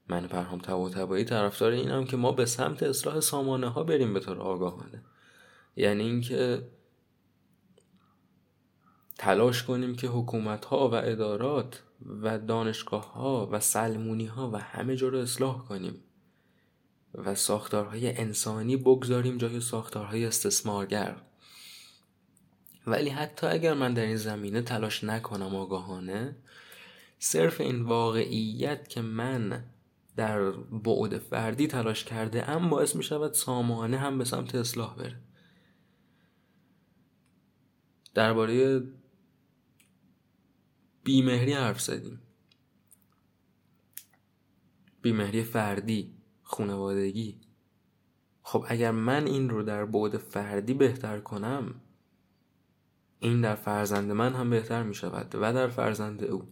[0.07, 4.19] من پرهام تبا تبایی طرفدار اینم که ما به سمت اصلاح سامانه ها بریم به
[4.19, 5.03] طور آگاهانه.
[5.75, 6.67] یعنی اینکه
[9.17, 11.83] تلاش کنیم که حکومت ها و ادارات
[12.21, 16.03] و دانشگاه ها و سلمونی ها و همه جا رو اصلاح کنیم.
[17.15, 21.15] و ساختارهای انسانی بگذاریم جای ساختارهای استثمارگر.
[22.87, 26.35] ولی حتی اگر من در این زمینه تلاش نکنم آگاهانه
[27.19, 29.63] صرف این واقعیت که من
[30.15, 35.19] در بعد فردی تلاش کرده ام باعث می شود سامانه هم به سمت اصلاح بره.
[38.13, 38.83] درباره
[41.03, 42.21] بیمهری حرف زدیم.
[45.01, 46.18] بیمهری فردی.
[46.49, 47.37] خونوادگی
[48.43, 51.81] خب اگر من این رو در بعد فردی بهتر کنم
[53.19, 56.47] این در فرزند من هم بهتر می شود و در فرزند او.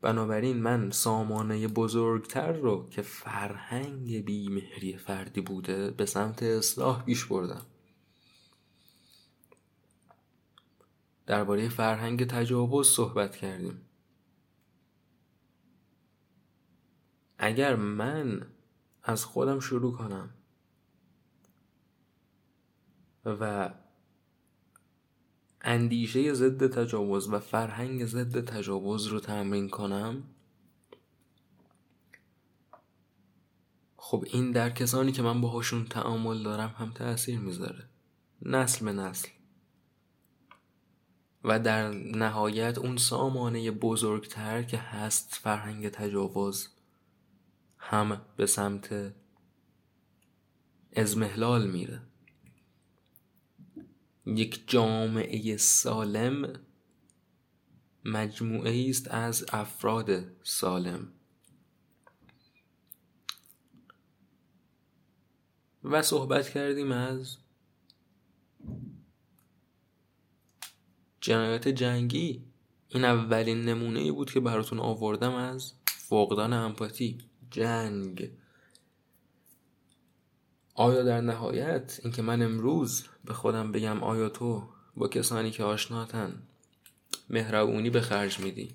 [0.00, 7.66] بنابراین من سامانه بزرگتر رو که فرهنگ بیمهری فردی بوده به سمت اصلاح پیش بردم.
[11.26, 13.80] درباره فرهنگ تجاوز صحبت کردیم.
[17.38, 18.46] اگر من
[19.08, 20.30] از خودم شروع کنم.
[23.24, 23.70] و
[25.60, 30.22] اندیشه ضد تجاوز و فرهنگ ضد تجاوز رو تمرین کنم.
[33.96, 37.88] خب این در کسانی که من باهاشون تعامل دارم هم تاثیر می‌ذاره.
[38.42, 39.28] نسل به نسل.
[41.44, 46.75] و در نهایت اون سامانه بزرگتر که هست فرهنگ تجاوز
[47.88, 49.14] هم به سمت
[50.92, 52.02] ازمهلال میره.
[54.26, 56.60] یک جامعه سالم
[58.04, 61.12] مجموعه است از افراد سالم.
[65.84, 67.36] و صحبت کردیم از
[71.20, 72.44] جنایات جنگی.
[72.88, 77.18] این اولین نمونه ای بود که براتون آوردم از فقدان امپاتی.
[77.50, 78.30] جنگ.
[80.74, 86.42] آیا در نهایت اینکه من امروز به خودم بگم آیا تو با کسانی که آشناتن
[87.30, 88.74] مهربونی به خرج میدی؟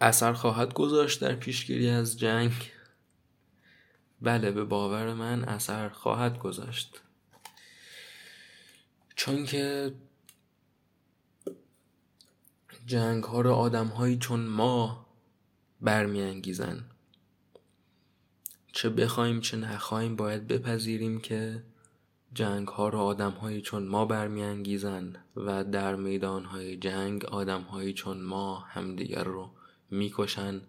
[0.00, 2.52] اثر خواهد گذاشت در پیشگیری از جنگ.
[4.20, 7.00] بله به باور من اثر خواهد گذاشت.
[9.16, 9.94] چون که
[12.86, 15.06] جنگ ها رو آدم هایی چون ما
[15.84, 16.84] برمیانگیزن.
[18.72, 21.62] چه بخوایم چه نخواهیم باید بپذیریم که
[22.34, 27.92] جنگ ها رو آدم هایی چون ما برمیانگیزن و در میدان های جنگ آدم هایی
[27.92, 29.50] چون ما همدیگر رو
[29.90, 30.60] می‌کشن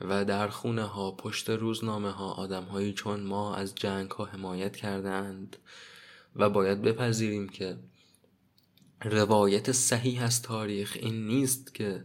[0.00, 4.76] و در خونه ها پشت روزنامه ها آدم هایی چون ما از جنگ ها حمایت
[4.76, 5.56] کردند
[6.36, 7.78] و باید بپذیریم که
[9.04, 12.04] روایت صحیح از تاریخ این نیست که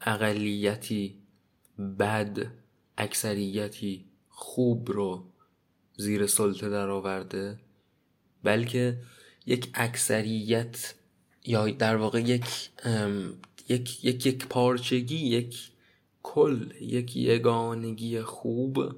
[0.00, 1.21] اقلیتی
[1.78, 2.46] بد
[2.98, 5.24] اکثریتی خوب رو
[5.96, 7.58] زیر سلطه در آورده
[8.42, 8.98] بلکه
[9.46, 10.94] یک اکثریت
[11.44, 12.70] یا در واقع یک
[13.68, 15.70] یک یک یک پارچگی یک
[16.22, 18.94] کل یک یگانگی خوب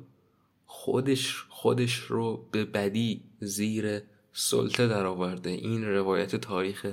[0.66, 4.02] خودش خودش رو به بدی زیر
[4.32, 6.86] سلطه در آورده این روایت تاریخ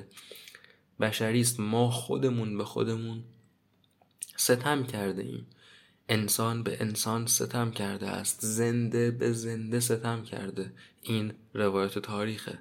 [1.00, 1.60] بشری است.
[1.60, 3.24] ما خودمون به خودمون
[4.36, 5.48] ستم کرده ایم.
[6.10, 8.46] انسان به انسان ستم کرده است.
[8.46, 10.74] زنده به زنده ستم کرده.
[11.02, 12.60] این روایت تاریخه.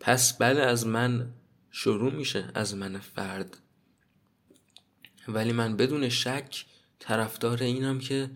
[0.00, 1.32] پس بله از من
[1.70, 3.56] شروع میشه از من فرد.
[5.28, 6.66] ولی من بدون شک
[6.98, 8.30] طرفدار اینم که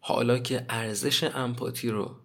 [0.00, 2.16] حالا که ارزش امپاتی رو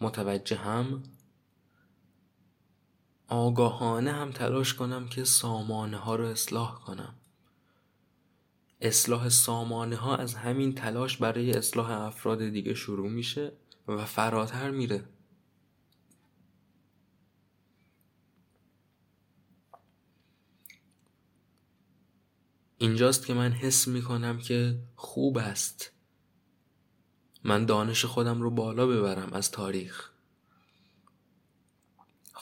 [0.00, 1.02] متوجه هم
[3.30, 7.14] آگاهانه هم تلاش کنم که سامانه ها رو اصلاح کنم.
[8.80, 13.52] اصلاح سامانه ها از همین تلاش برای اصلاح افراد دیگه شروع میشه
[13.88, 15.04] و فراتر میره.
[22.78, 25.92] اینجاست که من حس می‌کنم که خوب است.
[27.44, 30.09] من دانش خودم رو بالا ببرم از تاریخ.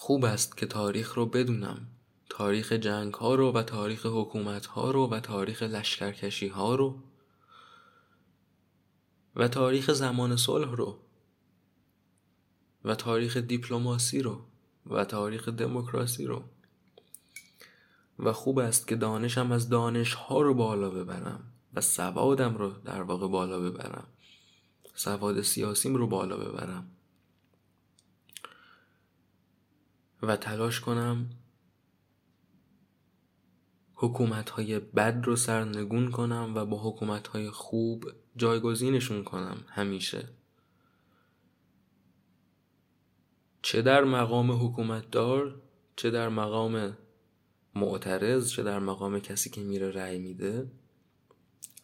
[0.09, 1.87] خوب است که تاریخ رو بدونم.
[2.31, 7.03] تاریخ جنگ ها رو و تاریخ حکومت ها رو و تاریخ لشکرکشی ها رو
[9.37, 10.99] و تاریخ زمان صلح رو
[12.85, 14.41] و تاریخ دیپلماسی رو
[14.87, 16.43] و تاریخ دموکراسی رو.
[18.19, 23.03] و خوب است که دانشم از دانش ها رو بالا ببرم و سوادم رو در
[23.03, 24.07] واقع بالا ببرم.
[24.95, 26.98] سواد سیاسیم رو بالا ببرم.
[30.23, 31.31] و تلاش کنم
[33.95, 38.05] حکومت های بد رو سرنگون کنم و با حکومت های خوب
[38.37, 40.29] جایگزینشون کنم همیشه.
[43.63, 45.61] چه در مقام حکومت دار
[45.97, 46.97] چه در مقام
[47.75, 50.71] معترض چه در مقام کسی که میره رأی میده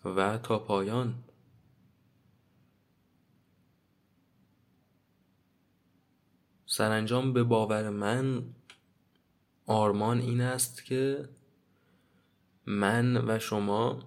[0.05, 1.24] و تا پایان.
[6.77, 8.43] سرانجام به باور من
[9.67, 11.29] آرمان این است که
[12.67, 14.03] من و شما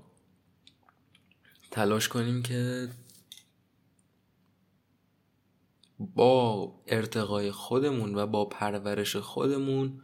[1.71, 2.89] تلاش کنیم که
[5.99, 10.01] با ارتقای خودمون و با پرورش خودمون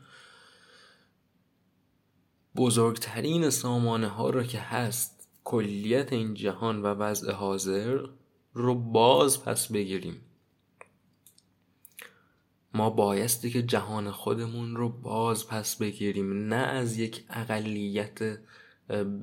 [2.56, 8.06] بزرگترین سامانه ها رو که هست کلیت این جهان و وضع حاضر
[8.54, 10.33] رو باز پس بگیریم.
[12.74, 18.20] ما بایستی که جهان خودمون رو باز پس بگیریم نه از یک اقلیت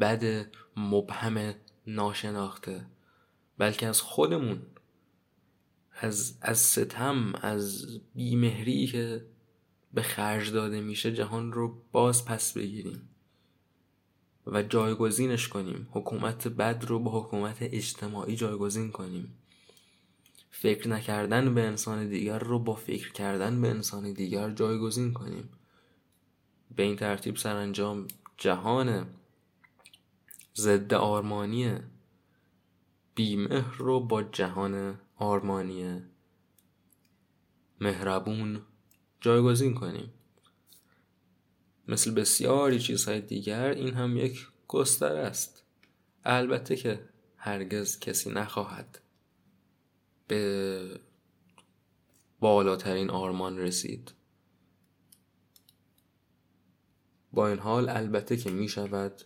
[0.01, 0.47] بد
[0.77, 1.55] مبهم
[1.86, 2.86] ناشناخته
[3.59, 4.62] بلکه از خودمون
[6.01, 9.27] از, از ستم از بیمهری که
[9.94, 13.09] به خرج داده میشه جهان رو باز پس بگیریم
[14.47, 19.40] و جایگزینش کنیم حکومت بد رو با حکومت اجتماعی جایگزین کنیم.
[20.51, 25.48] فکر نکردن به انسان دیگر رو با فکر کردن به انسان دیگر جایگزین کنیم.
[26.77, 28.06] به این ترتیب سرانجام
[28.36, 29.06] جهان
[30.56, 31.74] ضد آرمانی
[33.14, 36.02] بیمهر رو با جهان آرمانی
[37.81, 38.62] مهربون
[39.20, 40.12] جایگزین کنیم.
[41.89, 45.62] مثل بسیاری چیزهای دیگر این هم یک گستر است.
[46.24, 47.01] البته که
[47.36, 48.98] هرگز کسی نخواهد
[50.31, 51.01] به
[52.40, 54.12] بالاترین آرمان رسید.
[57.32, 59.23] با این حال البته که می شود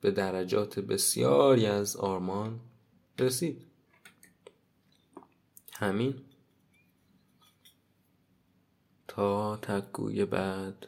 [0.00, 2.60] به درجات بسیاری از آرمان
[3.18, 3.66] رسید.
[5.72, 6.24] همین.
[9.08, 10.86] تا تکوی بعد.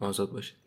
[0.00, 0.65] آزاد باشید.